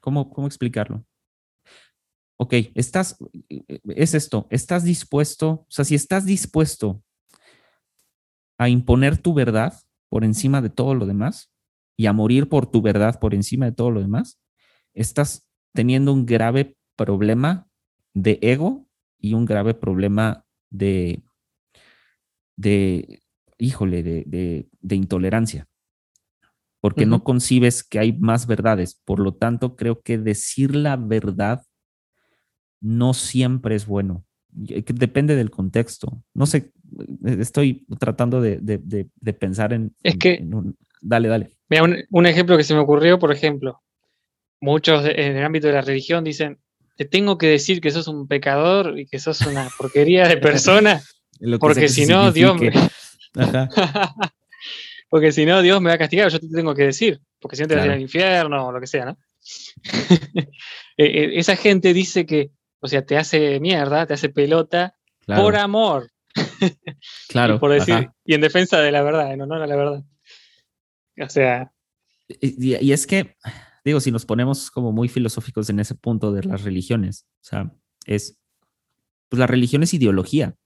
¿Cómo, 0.00 0.30
cómo 0.30 0.46
explicarlo? 0.46 1.04
Ok, 2.38 2.54
estás, 2.74 3.18
es 3.84 4.14
esto, 4.14 4.46
estás 4.50 4.82
dispuesto, 4.82 5.50
o 5.50 5.66
sea, 5.68 5.84
si 5.84 5.94
estás 5.94 6.24
dispuesto 6.24 7.02
a 8.58 8.70
imponer 8.70 9.18
tu 9.18 9.34
verdad 9.34 9.74
por 10.08 10.24
encima 10.24 10.62
de 10.62 10.70
todo 10.70 10.94
lo 10.94 11.04
demás 11.04 11.52
y 11.98 12.06
a 12.06 12.14
morir 12.14 12.48
por 12.48 12.66
tu 12.70 12.80
verdad 12.80 13.20
por 13.20 13.34
encima 13.34 13.66
de 13.66 13.72
todo 13.72 13.90
lo 13.90 14.00
demás, 14.00 14.40
estás 14.94 15.46
teniendo 15.72 16.12
un 16.12 16.26
grave 16.26 16.76
problema 16.96 17.68
de 18.14 18.38
ego 18.42 18.86
y 19.18 19.34
un 19.34 19.44
grave 19.44 19.74
problema 19.74 20.44
de, 20.70 21.22
de 22.56 23.20
híjole, 23.58 24.02
de, 24.02 24.66
de, 24.80 24.96
intolerancia, 24.96 25.68
porque 26.80 27.06
no 27.06 27.22
concibes 27.22 27.84
que 27.84 27.98
hay 27.98 28.18
más 28.18 28.46
verdades. 28.46 29.00
Por 29.04 29.20
lo 29.20 29.34
tanto, 29.34 29.76
creo 29.76 30.00
que 30.00 30.18
decir 30.18 30.74
la 30.74 30.96
verdad 30.96 31.62
no 32.80 33.12
siempre 33.12 33.74
es 33.74 33.86
bueno. 33.86 34.24
Depende 34.52 35.36
del 35.36 35.50
contexto. 35.50 36.22
No 36.34 36.46
sé, 36.46 36.72
estoy 37.24 37.86
tratando 37.98 38.40
de, 38.40 38.56
pensar 39.38 39.72
en... 39.72 39.94
Es 40.02 40.16
que... 40.16 40.44
dale, 41.02 41.28
dale. 41.28 41.50
Mira, 41.68 41.84
un, 42.10 42.26
ejemplo 42.26 42.56
que 42.56 42.64
se 42.64 42.74
me 42.74 42.80
ocurrió, 42.80 43.18
por 43.18 43.30
ejemplo, 43.30 43.80
muchos 44.60 45.04
en 45.06 45.36
el 45.36 45.44
ámbito 45.44 45.66
de 45.66 45.72
la 45.74 45.80
religión 45.80 46.22
dicen, 46.24 46.58
te 46.96 47.06
tengo 47.06 47.38
que 47.38 47.46
decir 47.46 47.80
que 47.80 47.90
sos 47.90 48.08
un 48.08 48.28
pecador 48.28 48.98
y 48.98 49.06
que 49.06 49.18
sos 49.18 49.40
una 49.42 49.68
porquería 49.78 50.28
de 50.28 50.36
persona, 50.36 51.02
porque 51.60 51.88
si 51.88 52.06
no, 52.06 52.30
Dios 52.30 52.60
me... 52.60 52.70
porque 55.08 55.32
si 55.32 55.46
no, 55.46 55.62
Dios 55.62 55.80
me 55.80 55.88
va 55.88 55.94
a 55.94 55.98
castigar, 55.98 56.30
yo 56.30 56.38
te 56.38 56.48
tengo 56.48 56.74
que 56.74 56.84
decir, 56.84 57.20
porque 57.40 57.56
si 57.56 57.62
no 57.62 57.68
te 57.68 57.74
vas 57.74 57.84
a 57.84 57.86
ir 57.86 57.92
al 57.92 58.00
infierno 58.00 58.66
o 58.66 58.72
lo 58.72 58.80
que 58.80 58.86
sea, 58.86 59.06
¿no? 59.06 59.18
Eh, 60.96 61.06
eh, 61.22 61.30
esa 61.38 61.56
gente 61.56 61.94
dice 61.94 62.26
que, 62.26 62.50
o 62.80 62.86
sea, 62.86 63.06
te 63.06 63.16
hace 63.16 63.58
mierda, 63.58 64.04
te 64.04 64.12
hace 64.12 64.28
pelota 64.28 64.94
por 65.24 65.56
amor. 65.56 66.10
claro. 67.30 67.58
por 67.58 67.72
decir, 67.72 68.10
y 68.26 68.34
en 68.34 68.42
defensa 68.42 68.80
de 68.80 68.92
la 68.92 69.02
verdad, 69.02 69.32
en 69.32 69.40
honor 69.40 69.62
a 69.62 69.66
la 69.66 69.76
verdad. 69.76 70.04
O 71.18 71.28
sea. 71.30 71.72
y 72.28 72.92
es 72.92 73.06
que 73.06 73.34
digo, 73.84 74.00
si 74.00 74.10
nos 74.10 74.26
ponemos 74.26 74.70
como 74.70 74.92
muy 74.92 75.08
filosóficos 75.08 75.70
en 75.70 75.80
ese 75.80 75.94
punto 75.94 76.32
de 76.32 76.44
las 76.44 76.62
religiones, 76.62 77.26
o 77.42 77.44
sea, 77.44 77.72
es, 78.06 78.38
pues 79.28 79.38
la 79.38 79.46
religión 79.46 79.82
es 79.82 79.94
ideología, 79.94 80.56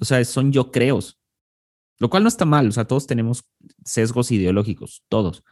o 0.00 0.04
sea, 0.04 0.24
son 0.24 0.52
yo 0.52 0.70
creos, 0.70 1.20
lo 1.98 2.10
cual 2.10 2.22
no 2.22 2.28
está 2.28 2.44
mal, 2.44 2.68
o 2.68 2.72
sea, 2.72 2.86
todos 2.86 3.06
tenemos 3.06 3.44
sesgos 3.84 4.30
ideológicos, 4.30 5.04
todos, 5.08 5.44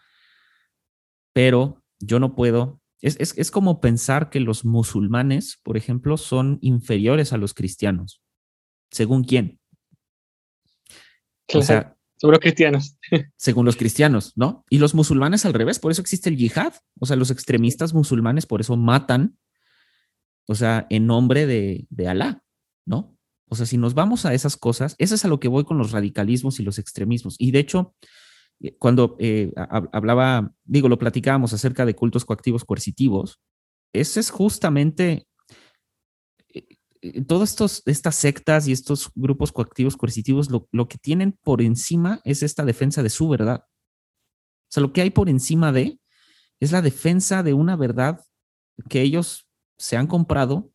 pero 1.33 1.83
yo 1.99 2.19
no 2.19 2.35
puedo, 2.35 2.81
es, 3.01 3.17
es, 3.37 3.51
como 3.51 3.81
pensar 3.81 4.31
que 4.31 4.39
los 4.39 4.65
musulmanes, 4.65 5.59
por 5.65 5.77
ejemplo, 5.77 6.17
son 6.17 6.59
inferiores 6.61 7.33
a 7.33 7.37
los 7.37 7.53
cristianos, 7.53 8.23
según 8.93 9.25
quién. 9.25 9.59
O 11.53 11.63
sea, 11.63 11.97
según 12.23 12.35
los 12.35 12.41
cristianos. 12.41 12.97
Según 13.37 13.67
los 13.67 13.77
cristianos, 13.77 14.33
¿no? 14.37 14.65
Y 14.71 14.79
los 14.79 14.95
musulmanes 14.95 15.45
al 15.45 15.55
revés, 15.55 15.81
por 15.81 15.91
eso 15.91 16.01
existe 16.01 16.31
el 16.31 16.37
yihad. 16.37 16.73
O 17.01 17.07
sea, 17.07 17.17
los 17.17 17.33
extremistas 17.33 17.95
musulmanes 17.95 18.47
por 18.47 18.61
eso 18.61 18.77
matan, 18.77 19.37
o 20.47 20.55
sea, 20.55 20.87
en 20.89 21.09
nombre 21.09 21.47
de, 21.47 21.85
de 21.91 22.07
Alá, 22.07 22.45
¿no? 22.87 23.19
O 23.49 23.57
sea, 23.57 23.67
si 23.67 23.77
nos 23.77 23.95
vamos 23.95 24.25
a 24.25 24.35
esas 24.35 24.57
cosas, 24.57 24.95
eso 24.99 25.17
es 25.17 25.25
a 25.25 25.29
lo 25.29 25.41
que 25.41 25.49
voy 25.49 25.65
con 25.65 25.79
los 25.79 25.91
radicalismos 25.91 26.61
y 26.61 26.63
los 26.63 26.79
extremismos. 26.79 27.35
Y 27.41 27.51
de 27.51 27.59
hecho, 27.59 27.97
eh, 28.61 28.77
cuando 28.79 29.17
eh, 29.19 29.53
hablaba, 29.57 30.55
digo, 30.63 30.89
lo 30.89 31.01
platicábamos 31.01 31.53
acerca 31.53 31.85
de 31.85 31.97
cultos 31.97 32.25
coactivos 32.25 32.65
coercitivos, 32.65 33.41
ese 33.93 34.21
es 34.21 34.31
justamente 34.31 35.27
todas 37.27 37.83
estas 37.87 38.15
sectas 38.15 38.69
y 38.69 38.73
estos 38.73 39.11
grupos 39.15 39.53
coactivos 39.53 39.97
coercitivos 39.97 40.51
lo, 40.51 40.69
lo, 40.71 40.89
que 40.89 40.99
tienen 40.99 41.33
por 41.43 41.61
encima 41.61 42.21
es 42.25 42.43
esta 42.43 42.65
defensa 42.65 43.03
de 43.03 43.11
su 43.11 43.29
verdad. 43.29 43.65
O 43.65 44.71
sea, 44.71 44.83
lo 44.83 44.93
que 44.93 45.03
hay 45.03 45.11
por 45.11 45.29
encima 45.29 45.73
de 45.73 45.99
es 46.61 46.71
la 46.71 46.81
defensa 46.81 47.43
de 47.43 47.55
una 47.55 47.77
verdad 47.77 48.25
que 48.89 49.03
ellos 49.03 49.49
se 49.79 49.97
han 49.97 50.07
comprado 50.07 50.73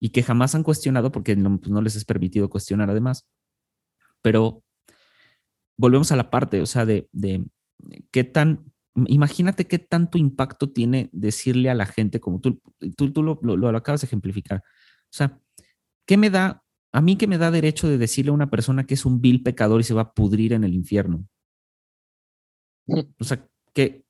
y 0.00 0.10
que 0.10 0.22
jamás 0.22 0.54
han 0.54 0.62
cuestionado 0.62 1.12
porque 1.12 1.36
no, 1.36 1.60
pues, 1.60 1.84
les 1.84 1.96
es 1.96 2.04
permitido 2.04 2.48
cuestionar 2.48 2.90
además. 2.90 3.28
Pero 4.22 4.64
volvemos 5.76 6.10
a 6.10 6.16
la 6.16 6.30
parte, 6.30 6.62
o 6.62 6.66
sea, 6.66 6.86
de, 6.86 7.08
de 7.12 7.44
qué 8.10 8.24
tan 8.24 8.72
imagínate 9.06 9.66
qué 9.66 9.78
tanto 9.78 10.18
impacto 10.18 10.70
tiene 10.70 11.08
decirle 11.12 11.70
a 11.70 11.74
la 11.74 11.86
gente, 11.86 12.20
como 12.20 12.40
tú, 12.40 12.60
tú, 12.96 13.12
tú 13.12 13.22
lo, 13.22 13.38
lo, 13.42 13.56
lo, 13.56 13.76
acabas 13.76 14.02
de 14.02 14.06
ejemplificar, 14.06 14.62
o 15.12 15.14
sea, 15.14 15.38
¿qué 16.06 16.16
me 16.16 16.30
da, 16.30 16.64
a 16.90 17.00
mí 17.02 17.16
qué 17.16 17.26
me 17.26 17.36
da 17.36 17.50
derecho 17.50 17.86
de 17.86 17.98
decirle 17.98 18.30
a 18.30 18.34
una 18.34 18.48
persona 18.48 18.86
que 18.86 18.94
es 18.94 19.04
un 19.04 19.20
vil 19.20 19.42
pecador 19.42 19.80
y 19.80 19.84
se 19.84 19.92
va 19.92 20.02
a 20.02 20.12
pudrir 20.14 20.54
en 20.54 20.64
el 20.64 20.72
infierno? 20.72 21.28
O 23.18 23.24
sea, 23.24 23.46
que 23.74 24.06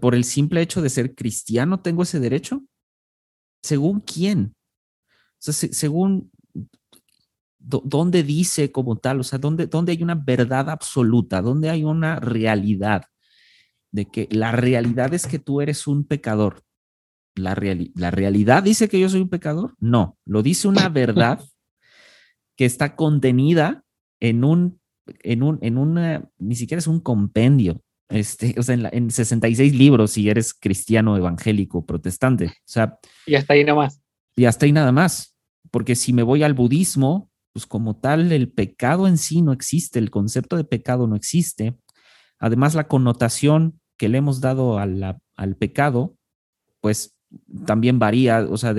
por 0.00 0.16
el 0.16 0.24
simple 0.24 0.60
hecho 0.60 0.82
de 0.82 0.90
ser 0.90 1.14
cristiano 1.14 1.80
tengo 1.80 2.02
ese 2.02 2.18
derecho? 2.18 2.64
¿Según 3.62 4.00
quién? 4.00 4.56
O 5.38 5.52
sea, 5.52 5.52
según 5.52 6.32
dónde 7.58 8.24
dice 8.24 8.72
como 8.72 8.96
tal, 8.96 9.20
o 9.20 9.22
sea, 9.22 9.38
dónde, 9.38 9.66
dónde 9.66 9.92
hay 9.92 10.02
una 10.02 10.16
verdad 10.16 10.70
absoluta, 10.70 11.40
dónde 11.40 11.70
hay 11.70 11.84
una 11.84 12.18
realidad 12.18 13.04
de 13.92 14.06
que 14.06 14.28
la 14.30 14.52
realidad 14.52 15.14
es 15.14 15.26
que 15.26 15.38
tú 15.38 15.60
eres 15.60 15.86
un 15.86 16.04
pecador 16.04 16.65
la, 17.36 17.56
la 17.94 18.10
realidad 18.10 18.62
dice 18.62 18.88
que 18.88 18.98
yo 18.98 19.08
soy 19.08 19.20
un 19.20 19.28
pecador. 19.28 19.74
No, 19.78 20.18
lo 20.24 20.42
dice 20.42 20.68
una 20.68 20.88
verdad 20.88 21.40
que 22.56 22.64
está 22.64 22.96
contenida 22.96 23.84
en 24.20 24.44
un, 24.44 24.80
en 25.22 25.42
un, 25.42 25.58
en 25.62 25.78
una, 25.78 26.28
ni 26.38 26.56
siquiera 26.56 26.78
es 26.78 26.86
un 26.86 27.00
compendio, 27.00 27.82
este, 28.08 28.54
o 28.58 28.62
sea, 28.62 28.74
en, 28.74 28.88
en 28.92 29.10
66 29.10 29.74
libros 29.74 30.12
si 30.12 30.28
eres 30.28 30.54
cristiano, 30.54 31.16
evangélico, 31.16 31.84
protestante. 31.84 32.46
O 32.46 32.52
sea. 32.64 32.98
Y 33.26 33.34
hasta 33.34 33.54
ahí 33.54 33.64
nada 33.64 33.76
más. 33.76 34.00
Y 34.36 34.44
hasta 34.44 34.66
ahí 34.66 34.72
nada 34.72 34.92
más. 34.92 35.36
Porque 35.70 35.94
si 35.94 36.12
me 36.12 36.22
voy 36.22 36.42
al 36.42 36.54
budismo, 36.54 37.30
pues 37.52 37.66
como 37.66 37.96
tal, 37.96 38.32
el 38.32 38.50
pecado 38.50 39.08
en 39.08 39.18
sí 39.18 39.42
no 39.42 39.52
existe, 39.52 39.98
el 39.98 40.10
concepto 40.10 40.56
de 40.56 40.64
pecado 40.64 41.06
no 41.06 41.16
existe. 41.16 41.76
Además, 42.38 42.74
la 42.74 42.86
connotación 42.86 43.80
que 43.96 44.08
le 44.08 44.18
hemos 44.18 44.40
dado 44.40 44.78
al 44.78 45.56
pecado, 45.58 46.16
pues 46.80 47.15
también 47.64 47.98
varía, 47.98 48.46
o 48.48 48.56
sea, 48.56 48.74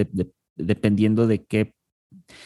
dependiendo 0.56 1.28
de 1.28 1.46
qué, 1.46 1.74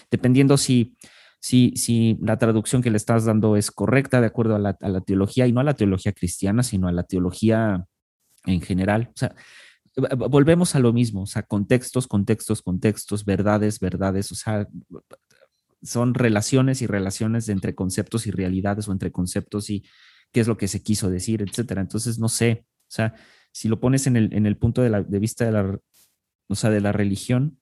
dependiendo 0.10 0.58
si, 0.58 0.96
si, 1.40 1.74
si 1.76 2.18
la 2.22 2.38
traducción 2.38 2.82
que 2.82 2.92
le 2.92 2.98
estás 2.98 3.26
dando 3.26 3.56
es 3.56 3.72
correcta 3.72 4.22
de 4.22 4.28
acuerdo 4.28 4.56
a 4.56 4.60
la, 4.60 5.02
teología, 5.02 5.48
y 5.48 5.52
no 5.52 5.60
a 5.60 5.64
la 5.64 5.76
teología 5.76 6.14
cristiana, 6.14 6.64
sino 6.64 6.88
a 6.88 6.92
la 6.92 7.04
teología 7.04 7.86
en 8.46 8.62
general. 8.62 9.10
O 9.10 9.18
sea, 9.18 9.36
volvemos 10.16 10.76
a 10.76 10.80
lo 10.80 10.94
mismo, 10.94 11.24
o 11.24 11.28
sea, 11.28 11.44
contextos, 11.44 12.08
contextos, 12.08 12.62
contextos, 12.62 13.26
verdades, 13.26 13.80
verdades, 13.80 14.32
o 14.32 14.36
sea, 14.36 14.68
son 15.84 16.14
relaciones 16.14 16.82
y 16.82 16.88
relaciones 16.88 17.50
entre 17.50 17.76
conceptos 17.76 18.28
y 18.28 18.32
realidades 18.32 18.88
o 18.88 18.92
entre 18.92 19.12
conceptos 19.12 19.70
y 19.70 19.84
qué 20.32 20.42
es 20.42 20.48
lo 20.48 20.58
que 20.58 20.68
se 20.68 20.84
quiso 20.84 21.10
decir, 21.10 21.42
etcétera. 21.42 21.82
Entonces, 21.82 22.20
no 22.20 22.30
sé, 22.30 22.66
o 22.68 22.92
sea, 22.92 23.16
si 23.52 23.68
lo 23.68 23.80
pones 23.80 24.08
en 24.08 24.16
el, 24.16 24.34
en 24.34 24.46
el 24.46 24.58
punto 24.58 24.82
de, 24.82 24.90
la, 24.90 25.04
de 25.04 25.20
vista 25.20 25.46
de 25.46 25.52
la, 25.52 25.80
o 26.52 26.56
sea, 26.56 26.70
de 26.70 26.82
la 26.82 26.92
religión, 26.92 27.60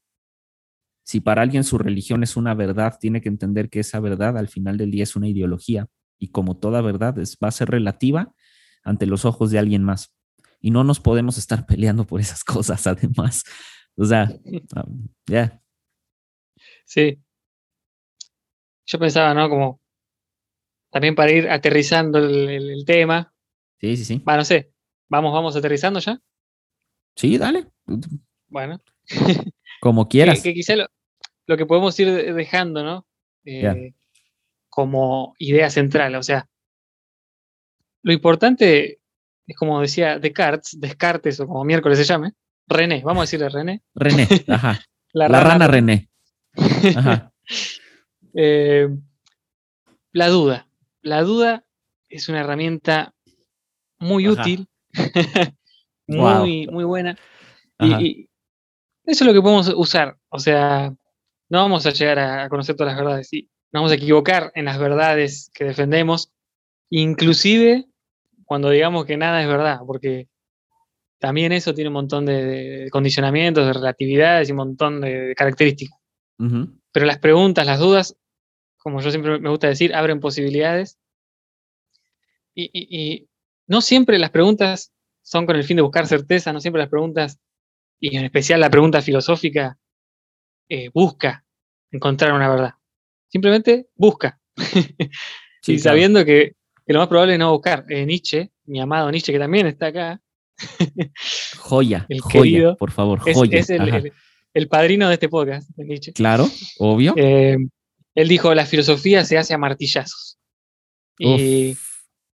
si 1.04 1.22
para 1.22 1.42
alguien 1.42 1.64
su 1.64 1.78
religión 1.78 2.24
es 2.24 2.36
una 2.36 2.54
verdad, 2.54 2.98
tiene 3.00 3.22
que 3.22 3.30
entender 3.30 3.70
que 3.70 3.80
esa 3.80 4.00
verdad 4.00 4.38
al 4.38 4.48
final 4.48 4.78
del 4.78 4.92
día 4.92 5.04
es 5.04 5.16
una 5.16 5.28
ideología 5.28 5.88
y 6.18 6.30
como 6.30 6.58
toda 6.58 6.82
verdad 6.82 7.18
es, 7.20 7.38
va 7.44 7.48
a 7.48 7.52
ser 7.52 7.70
relativa 7.70 8.34
ante 8.84 9.06
los 9.06 9.26
ojos 9.26 9.52
de 9.52 9.60
alguien 9.60 9.84
más. 9.84 10.14
Y 10.60 10.72
no 10.72 10.84
nos 10.84 11.00
podemos 11.00 11.38
estar 11.38 11.66
peleando 11.68 12.06
por 12.06 12.20
esas 12.20 12.44
cosas, 12.44 12.86
además. 12.88 13.44
O 13.96 14.06
sea, 14.06 14.30
um, 14.76 15.08
ya. 15.26 15.62
Sí. 16.86 17.20
Yo 18.86 19.00
pensaba, 19.00 19.34
¿no? 19.34 19.50
Como 19.50 19.82
también 20.92 21.14
para 21.14 21.32
ir 21.32 21.50
aterrizando 21.50 22.18
el, 22.18 22.84
tema. 22.86 23.32
Sí, 23.80 23.98
sí, 23.98 24.06
sí. 24.06 24.24
Va, 24.28 24.36
no 24.36 24.44
sé. 24.44 24.74
Vamos, 25.08 25.34
vamos 25.34 25.56
aterrizando 25.56 26.00
ya. 26.00 26.20
Sí, 27.16 27.38
dale. 27.38 27.68
Bueno. 28.50 28.82
Como 29.82 30.08
quieras. 30.08 30.42
Que, 30.42 30.54
quizá 30.54 30.76
lo, 30.76 31.58
que 31.58 31.66
podemos 31.66 31.98
ir 32.00 32.34
dejando, 32.34 32.84
¿no? 32.84 33.06
Eh, 33.46 33.94
como 34.70 35.34
idea 35.40 35.70
central. 35.70 36.16
O 36.16 36.24
sea, 36.24 36.48
lo 38.04 38.14
importante 38.14 39.00
es 39.48 39.56
como 39.56 39.82
decía 39.82 40.20
Descartes, 40.20 40.80
Descartes 40.80 41.40
o 41.40 41.48
como 41.48 41.64
miércoles 41.64 41.98
se 41.98 42.04
llame, 42.04 42.34
René, 42.68 43.02
vamos 43.04 43.22
a 43.22 43.24
decirle 43.24 43.50
René. 43.50 43.82
René, 43.96 44.28
ajá. 44.48 44.80
La, 45.14 45.28
rana, 45.28 45.68
René. 45.68 46.10
Ajá. 46.96 47.32
Eh, 48.36 48.88
la 50.12 50.28
duda. 50.28 50.68
La 51.02 51.24
duda 51.24 51.66
es 52.10 52.30
una 52.30 52.42
herramienta 52.42 53.16
muy 53.98 54.28
útil 54.28 54.70
muy, 56.18 56.68
muy 56.68 56.84
buena. 56.84 57.18
Y, 57.80 58.29
eso 59.10 59.24
es 59.24 59.28
lo 59.28 59.34
que 59.34 59.42
podemos 59.42 59.72
usar. 59.76 60.18
O 60.30 60.40
sea, 60.40 60.94
no 61.50 61.58
vamos 61.58 61.86
a 61.86 61.92
llegar 61.92 62.20
a 62.20 62.50
conocer 62.50 62.76
todas 62.76 62.94
las 62.94 63.04
verdades. 63.04 63.28
Sí, 63.28 63.50
nos 63.72 63.82
vamos 63.82 63.92
a 63.92 63.96
equivocar 63.96 64.52
en 64.56 64.66
las 64.66 64.78
verdades 64.78 65.52
que 65.54 65.66
defendemos, 65.66 66.32
inclusive 66.90 67.86
cuando 68.46 68.70
digamos 68.70 69.06
que 69.06 69.18
nada 69.18 69.42
es 69.42 69.48
verdad, 69.48 69.80
porque 69.86 70.28
también 71.20 71.52
eso 71.52 71.74
tiene 71.74 71.90
un 71.90 71.94
montón 71.94 72.26
de, 72.26 72.88
condicionamientos, 72.92 73.68
de 73.68 73.74
relatividades 73.74 74.50
y 74.50 74.52
un 74.54 74.58
montón 74.58 75.02
de, 75.02 75.34
características. 75.36 76.00
Pero 76.92 77.06
las 77.06 77.20
preguntas, 77.20 77.66
las 77.66 77.80
dudas, 77.80 78.16
como 78.78 79.02
yo 79.02 79.12
siempre 79.12 79.40
me 79.40 79.50
gusta 79.50 79.68
decir, 79.68 79.94
abren 79.94 80.20
posibilidades. 80.20 80.98
Y, 82.56 83.28
no 83.68 83.82
siempre 83.82 84.18
las 84.18 84.32
preguntas 84.32 84.92
son 85.22 85.46
con 85.46 85.56
el 85.56 85.64
fin 85.64 85.76
de 85.76 85.84
buscar 85.84 86.08
certeza, 86.08 86.52
no 86.52 86.60
siempre 86.60 86.82
las 86.82 86.90
preguntas, 86.90 87.38
y 88.00 88.16
en 88.16 88.26
especial 88.26 88.60
la 88.60 88.70
pregunta 88.70 89.02
filosófica, 89.02 89.78
eh, 90.70 90.90
busca 90.94 91.44
encontrar 91.92 92.34
una 92.34 92.50
verdad. 92.50 92.74
Simplemente 93.28 93.88
busca. 93.96 94.40
y 95.68 95.80
sabiendo 95.80 96.24
que, 96.26 96.54
lo 96.88 97.00
más 97.00 97.08
probable 97.08 97.34
es 97.34 97.40
no 97.40 97.52
buscar. 97.52 97.86
Eh, 97.90 98.06
Nietzsche, 98.06 98.52
mi 98.66 98.80
amado 98.80 99.12
Nietzsche, 99.12 99.32
que 99.32 99.40
también 99.40 99.68
está 99.68 99.88
acá. 99.88 100.22
joya, 101.58 102.06
el 102.10 102.20
joya, 102.20 102.76
por 102.76 102.92
favor, 102.92 103.20
joya. 103.20 103.60
Es, 103.60 103.70
el, 103.70 104.68
padrino 104.68 105.08
de 105.08 105.14
este 105.14 105.30
podcast, 105.30 105.70
Nietzsche. 105.78 106.14
Claro, 106.14 106.48
obvio. 106.80 107.14
Eh, 107.16 107.58
él 108.16 108.28
dijo, 108.28 108.54
la 108.54 108.66
filosofía 108.66 109.24
se 109.24 109.38
hace 109.38 109.54
a 109.54 109.58
martillazos. 109.58 110.40
Y, 111.18 111.78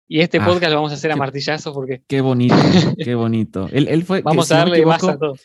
este 0.10 0.38
ah, 0.38 0.46
podcast 0.46 0.72
lo 0.72 0.78
vamos 0.78 0.92
a 0.92 0.96
hacer 0.96 1.12
a 1.12 1.16
martillazos 1.16 1.74
porque... 1.74 2.04
Qué 2.08 2.22
bonito, 2.22 2.56
qué 3.04 3.16
bonito. 3.16 3.70
Él, 3.72 4.04
fue, 4.04 4.22
vamos 4.22 4.52
a 4.52 4.58
darle 4.58 4.86
más 4.86 5.04
a 5.04 5.18
todo. 5.18 5.36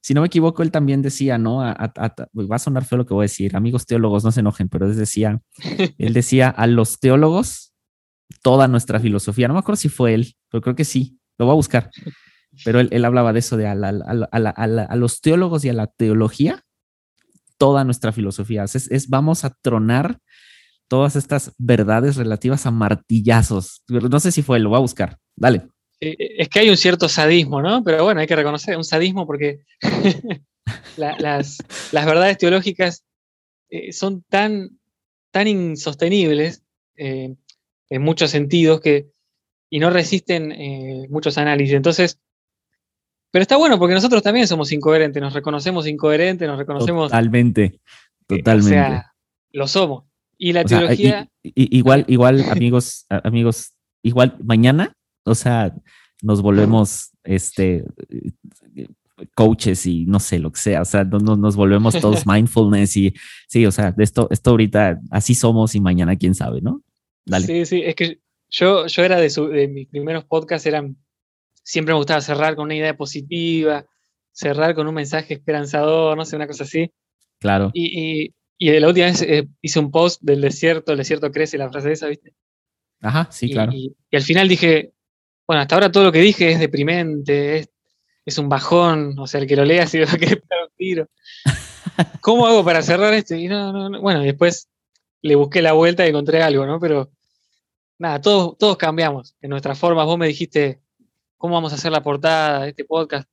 Si 0.00 0.14
no 0.14 0.20
me 0.20 0.28
equivoco, 0.28 0.62
él 0.62 0.70
también 0.70 1.02
decía, 1.02 1.38
¿no? 1.38 1.58
va 1.58 2.56
a 2.56 2.58
sonar 2.58 2.84
feo 2.84 2.98
lo 2.98 3.06
que 3.06 3.14
voy 3.14 3.22
a 3.22 3.30
decir, 3.30 3.56
amigos 3.56 3.84
teólogos, 3.84 4.24
no 4.24 4.30
se 4.30 4.40
enojen, 4.40 4.68
pero 4.68 4.86
él 4.86 4.96
decía, 4.96 5.40
él 5.98 6.12
decía 6.12 6.48
a 6.48 6.66
los 6.66 7.00
teólogos 7.00 7.74
toda 8.42 8.68
nuestra 8.68 9.00
filosofía. 9.00 9.48
No 9.48 9.54
me 9.54 9.60
acuerdo 9.60 9.76
si 9.76 9.88
fue 9.88 10.14
él, 10.14 10.34
pero 10.50 10.62
creo 10.62 10.76
que 10.76 10.84
sí, 10.84 11.18
lo 11.36 11.46
voy 11.46 11.52
a 11.52 11.56
buscar. 11.56 11.90
Pero 12.64 12.80
él, 12.80 13.04
hablaba 13.04 13.32
de 13.32 13.38
eso, 13.38 13.56
de 13.56 13.66
a, 13.66 14.96
los 14.96 15.20
teólogos 15.20 15.64
y 15.64 15.68
a 15.68 15.72
la 15.72 15.86
teología, 15.86 16.62
toda 17.56 17.84
nuestra 17.84 18.12
filosofía. 18.12 18.64
Es, 18.64 19.08
vamos 19.08 19.44
a 19.44 19.50
tronar 19.50 20.18
todas 20.88 21.16
estas 21.16 21.52
verdades 21.58 22.16
relativas 22.16 22.66
a 22.66 22.70
martillazos. 22.70 23.82
No 23.88 24.20
sé 24.20 24.32
si 24.32 24.42
fue 24.42 24.58
lo 24.58 24.70
voy 24.70 24.78
a 24.78 24.80
buscar. 24.80 25.18
Dale. 25.36 25.68
Eh, 26.00 26.16
es 26.38 26.48
que 26.48 26.60
hay 26.60 26.70
un 26.70 26.76
cierto 26.76 27.08
sadismo, 27.08 27.62
¿no? 27.62 27.82
Pero 27.84 28.04
bueno, 28.04 28.20
hay 28.20 28.26
que 28.26 28.36
reconocer 28.36 28.76
un 28.76 28.84
sadismo 28.84 29.26
porque 29.26 29.60
las, 30.96 31.58
verdades 31.92 32.38
teológicas 32.38 33.04
eh, 33.70 33.92
son 33.92 34.22
tan, 34.28 34.78
tan 35.30 35.46
insostenibles 35.48 36.62
eh, 36.96 37.34
en 37.90 38.02
muchos 38.02 38.30
sentidos 38.30 38.80
que, 38.80 39.08
y 39.70 39.78
no 39.80 39.90
resisten 39.90 40.54
muchos 41.10 41.36
análisis. 41.36 41.74
Entonces, 41.74 42.18
pero 43.30 43.42
está 43.42 43.56
bueno 43.56 43.78
porque 43.78 43.94
nosotros 43.94 44.22
también 44.22 44.46
somos 44.46 44.72
incoherentes, 44.72 45.20
nos 45.22 45.34
reconocemos 45.34 45.86
incoherentes, 45.86 46.48
nos 46.48 46.58
reconocemos. 46.58 47.10
Totalmente, 47.10 47.80
totalmente. 48.26 48.78
o 48.78 48.86
sea, 48.86 49.12
lo 49.50 49.68
somos. 49.68 50.04
Y 50.38 50.52
la 50.52 50.64
teología. 50.64 51.28
igual, 51.42 52.04
igual, 52.08 52.44
amigos, 52.50 53.06
amigos, 53.08 53.74
igual 54.02 54.36
mañana 54.42 54.94
o 55.28 55.34
sea, 55.34 55.74
nos 56.22 56.42
volvemos 56.42 57.10
este 57.24 57.84
coaches 59.34 59.84
y 59.86 60.06
no 60.06 60.20
sé 60.20 60.38
lo 60.38 60.52
que 60.52 60.60
sea, 60.60 60.82
o 60.82 60.84
sea, 60.84 61.04
nos 61.04 61.56
volvemos 61.56 61.98
todos 62.00 62.24
mindfulness 62.26 62.96
y 62.96 63.14
sí, 63.48 63.66
o 63.66 63.72
sea, 63.72 63.92
esto, 63.98 64.28
esto 64.30 64.50
ahorita 64.50 65.00
así 65.10 65.34
somos 65.34 65.74
y 65.74 65.80
mañana 65.80 66.16
quién 66.16 66.34
sabe, 66.34 66.60
¿no? 66.60 66.82
Dale. 67.24 67.46
Sí, 67.46 67.66
sí, 67.66 67.82
es 67.84 67.94
que 67.96 68.20
yo, 68.48 68.86
yo 68.86 69.02
era 69.02 69.16
de, 69.16 69.28
de 69.28 69.68
mis 69.68 69.88
primeros 69.88 70.24
podcasts, 70.24 70.66
eran, 70.66 70.96
siempre 71.64 71.94
me 71.94 71.98
gustaba 71.98 72.20
cerrar 72.20 72.54
con 72.54 72.66
una 72.66 72.76
idea 72.76 72.96
positiva, 72.96 73.86
cerrar 74.30 74.74
con 74.76 74.86
un 74.86 74.94
mensaje 74.94 75.34
esperanzador, 75.34 76.16
no 76.16 76.24
sé, 76.24 76.36
una 76.36 76.46
cosa 76.46 76.62
así. 76.62 76.90
Claro. 77.40 77.70
Y, 77.74 78.00
y, 78.00 78.34
la 78.58 78.88
última 78.88 79.06
vez 79.06 79.22
eh, 79.22 79.48
hice 79.62 79.78
un 79.78 79.90
post 79.90 80.20
del 80.22 80.40
desierto, 80.40 80.92
el 80.92 80.98
desierto 80.98 81.30
crece, 81.30 81.58
la 81.58 81.70
frase 81.70 81.92
esa, 81.92 82.08
¿viste? 82.08 82.34
Ajá, 83.00 83.28
sí, 83.30 83.50
claro. 83.50 83.72
y 83.72 83.94
al 84.12 84.22
final 84.22 84.48
dije, 84.48 84.92
bueno, 85.48 85.62
hasta 85.62 85.76
ahora 85.76 85.90
todo 85.90 86.04
lo 86.04 86.12
que 86.12 86.20
dije 86.20 86.52
es 86.52 86.60
deprimente, 86.60 87.70
es, 88.26 88.36
un 88.36 88.50
bajón, 88.50 89.18
o 89.18 89.26
sea, 89.26 89.40
el 89.40 89.46
que 89.46 89.56
lo 89.56 89.64
lea 89.64 89.86
se 89.86 90.04
va 90.04 90.10
a 90.10 90.14
un 90.14 90.72
tiro. 90.76 91.08
¿Cómo 92.20 92.46
hago 92.46 92.62
para 92.62 92.82
cerrar 92.82 93.14
esto? 93.14 93.34
Y 93.34 93.48
no, 93.48 93.88
no, 93.88 94.00
Bueno, 94.02 94.20
después 94.20 94.68
le 95.22 95.36
busqué 95.36 95.62
la 95.62 95.72
vuelta 95.72 96.04
y 96.04 96.10
encontré 96.10 96.42
algo, 96.42 96.66
¿no? 96.66 96.78
Pero 96.78 97.10
nada, 97.98 98.20
todos, 98.20 98.58
todos 98.58 98.76
cambiamos 98.76 99.36
en 99.40 99.48
nuestras 99.48 99.78
formas. 99.78 100.04
Vos 100.04 100.18
me 100.18 100.26
dijiste, 100.26 100.82
¿cómo 101.38 101.54
vamos 101.54 101.72
a 101.72 101.76
hacer 101.76 101.92
la 101.92 102.02
portada 102.02 102.64
de 102.64 102.68
este 102.68 102.84
podcast? 102.84 103.26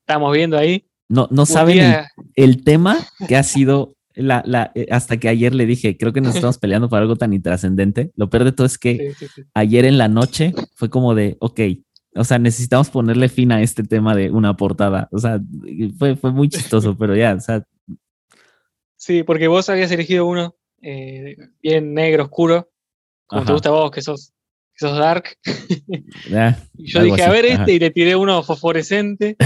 Estamos 0.00 0.34
viendo 0.34 0.58
ahí. 0.58 0.86
No, 1.08 1.28
no 1.30 1.46
saben 1.46 2.04
el, 2.34 2.62
tema 2.62 2.98
que 3.26 3.36
ha 3.36 3.42
sido 3.42 3.96
la, 4.14 4.72
eh, 4.74 4.86
hasta 4.90 5.16
que 5.18 5.28
ayer 5.28 5.54
le 5.54 5.66
dije, 5.66 5.96
creo 5.96 6.12
que 6.12 6.20
nos 6.20 6.34
estamos 6.34 6.58
peleando 6.60 6.88
por 6.88 7.00
algo 7.00 7.16
tan 7.16 7.32
intrascendente. 7.32 8.12
Lo 8.16 8.30
peor 8.30 8.44
de 8.44 8.52
todo 8.52 8.66
es 8.66 8.78
que 8.78 9.12
ayer 9.54 9.84
en 9.84 9.98
la 9.98 10.08
noche 10.08 10.54
fue 10.74 10.90
como 10.90 11.14
de, 11.14 11.36
ok, 11.40 11.60
o 12.16 12.24
sea, 12.24 12.38
necesitamos 12.38 12.90
ponerle 12.90 13.28
fin 13.28 13.50
a 13.52 13.60
este 13.60 13.82
tema 13.82 14.14
de 14.14 14.30
una 14.30 14.56
portada. 14.56 15.08
O 15.10 15.18
sea, 15.18 15.40
fue, 15.98 16.16
fue 16.16 16.32
muy 16.32 16.48
chistoso, 16.48 16.96
pero 16.98 17.16
ya, 17.16 17.34
o 17.34 17.40
sea. 17.40 17.64
Sí, 18.96 19.22
porque 19.22 19.48
vos 19.48 19.68
habías 19.68 19.90
elegido 19.90 20.26
uno 20.26 20.56
eh, 20.80 21.36
bien 21.62 21.92
negro, 21.92 22.24
oscuro, 22.24 22.70
como 23.26 23.44
te 23.44 23.52
gusta 23.52 23.68
a 23.70 23.72
vos, 23.72 23.90
que 23.90 24.00
sos, 24.00 24.32
que 24.74 24.86
sos 24.86 24.96
dark. 24.96 25.36
y 26.78 26.86
yo 26.86 27.02
dije, 27.02 27.22
a 27.22 27.30
ver 27.30 27.46
este, 27.46 27.72
y 27.72 27.78
le 27.78 27.90
tiré 27.90 28.16
uno 28.16 28.42
fosforescente. 28.42 29.36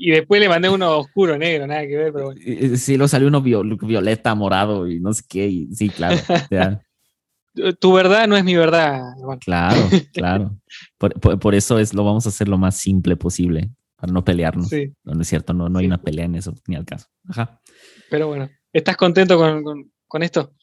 Y 0.00 0.10
después 0.10 0.40
le 0.40 0.48
mandé 0.48 0.70
uno 0.70 0.98
oscuro, 0.98 1.36
negro, 1.36 1.66
nada 1.66 1.82
que 1.82 1.96
ver, 1.96 2.12
pero 2.12 2.26
bueno. 2.26 2.76
Sí, 2.76 2.96
lo 2.96 3.06
salió 3.06 3.28
uno 3.28 3.42
violeta, 3.42 4.34
morado 4.34 4.88
y 4.88 4.98
no 4.98 5.12
sé 5.12 5.22
qué. 5.28 5.66
sí, 5.72 5.90
claro. 5.90 6.16
tu 7.78 7.92
verdad 7.92 8.26
no 8.26 8.36
es 8.36 8.44
mi 8.44 8.56
verdad. 8.56 9.02
Claro, 9.40 9.76
claro. 10.14 10.56
Por, 10.96 11.54
eso 11.54 11.78
es, 11.78 11.92
lo 11.92 12.02
vamos 12.02 12.24
a 12.24 12.30
hacer 12.30 12.48
lo 12.48 12.56
más 12.56 12.76
simple 12.76 13.14
posible, 13.16 13.70
para 13.96 14.10
no 14.10 14.24
pelearnos. 14.24 14.68
Sí. 14.68 14.90
No, 15.04 15.20
es 15.20 15.28
cierto, 15.28 15.52
no, 15.52 15.68
no 15.68 15.78
hay 15.78 15.86
una 15.86 16.00
pelea 16.00 16.24
en 16.24 16.36
eso, 16.36 16.54
ni 16.66 16.76
al 16.76 16.86
caso. 16.86 17.06
Ajá. 17.28 17.60
Pero 18.08 18.28
bueno, 18.28 18.48
¿estás 18.72 18.96
contento 18.96 19.36
con, 19.36 20.22
esto? 20.22 20.54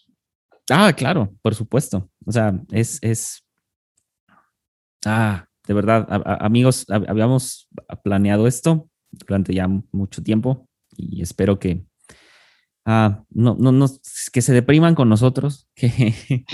Ah, 0.71 0.91
claro, 0.93 1.31
por 1.43 1.53
supuesto. 1.53 2.09
O 2.25 2.31
sea, 2.31 2.59
es, 2.71 2.97
es. 3.03 3.43
Ah, 5.05 5.45
de 5.67 5.73
verdad, 5.75 6.07
amigos, 6.39 6.85
habíamos 6.89 7.69
planeado 8.03 8.47
esto 8.47 8.89
durante 9.11 9.53
ya 9.53 9.67
mucho 9.91 10.23
tiempo 10.23 10.67
y 10.95 11.21
espero 11.21 11.59
que 11.59 11.85
ah, 12.85 13.23
no, 13.29 13.55
no, 13.59 13.71
no, 13.71 13.87
que 14.31 14.41
se 14.41 14.53
depriman 14.53 14.95
con 14.95 15.09
nosotros, 15.09 15.67
que 15.75 16.45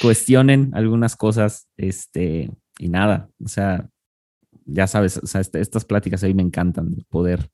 cuestionen 0.00 0.70
algunas 0.74 1.16
cosas, 1.16 1.68
este, 1.76 2.50
y 2.78 2.88
nada, 2.88 3.28
o 3.44 3.48
sea, 3.48 3.88
ya 4.66 4.86
sabes, 4.86 5.18
o 5.18 5.26
sea, 5.26 5.40
este, 5.40 5.60
estas 5.60 5.84
pláticas 5.84 6.22
a 6.24 6.28
mí 6.28 6.34
me 6.34 6.42
encantan, 6.42 7.04
poder 7.10 7.50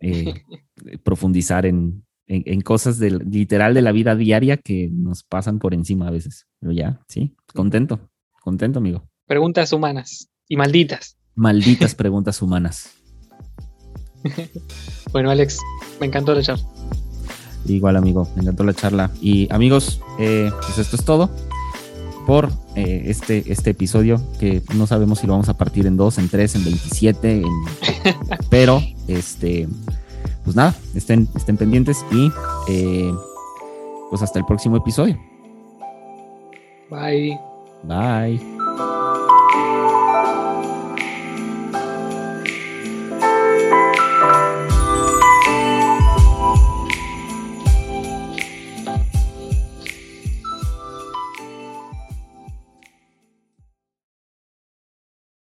eh, 0.00 0.42
profundizar 1.04 1.66
en, 1.66 2.04
en, 2.26 2.60
cosas 2.60 2.98
del, 2.98 3.18
literal 3.30 3.74
de 3.74 3.82
la 3.82 3.92
vida 3.92 4.14
diaria 4.16 4.56
que 4.56 4.90
nos 4.92 5.22
pasan 5.22 5.58
por 5.58 5.74
encima 5.74 6.08
a 6.08 6.10
veces. 6.10 6.46
Pero 6.60 6.72
ya, 6.72 7.00
sí, 7.08 7.34
contento, 7.54 8.10
contento, 8.42 8.78
amigo. 8.78 9.08
Preguntas 9.26 9.72
humanas 9.72 10.30
y 10.48 10.56
malditas. 10.56 11.18
Malditas 11.34 11.94
preguntas 11.94 12.42
humanas. 12.42 12.97
bueno, 15.12 15.30
Alex, 15.30 15.58
me 16.00 16.06
encantó 16.06 16.34
la 16.34 16.42
charla. 16.42 16.64
Igual, 17.66 17.96
amigo, 17.96 18.28
me 18.34 18.42
encantó 18.42 18.64
la 18.64 18.74
charla. 18.74 19.10
Y 19.20 19.52
amigos, 19.52 20.00
eh, 20.18 20.50
pues 20.60 20.78
esto 20.78 20.96
es 20.96 21.04
todo 21.04 21.30
por 22.26 22.50
eh, 22.74 23.04
este, 23.06 23.50
este 23.50 23.70
episodio, 23.70 24.20
que 24.38 24.62
no 24.74 24.86
sabemos 24.86 25.20
si 25.20 25.26
lo 25.26 25.32
vamos 25.32 25.48
a 25.48 25.56
partir 25.56 25.86
en 25.86 25.96
dos, 25.96 26.18
en 26.18 26.28
tres, 26.28 26.54
en 26.54 26.64
27, 26.64 27.42
pero 28.50 28.82
este, 29.06 29.66
pues 30.44 30.54
nada, 30.54 30.74
estén, 30.94 31.26
estén 31.34 31.56
pendientes 31.56 32.04
y 32.10 32.30
eh, 32.68 33.10
pues 34.10 34.20
hasta 34.20 34.38
el 34.38 34.44
próximo 34.44 34.76
episodio. 34.76 35.18
Bye. 36.90 37.38
Bye. 37.84 38.57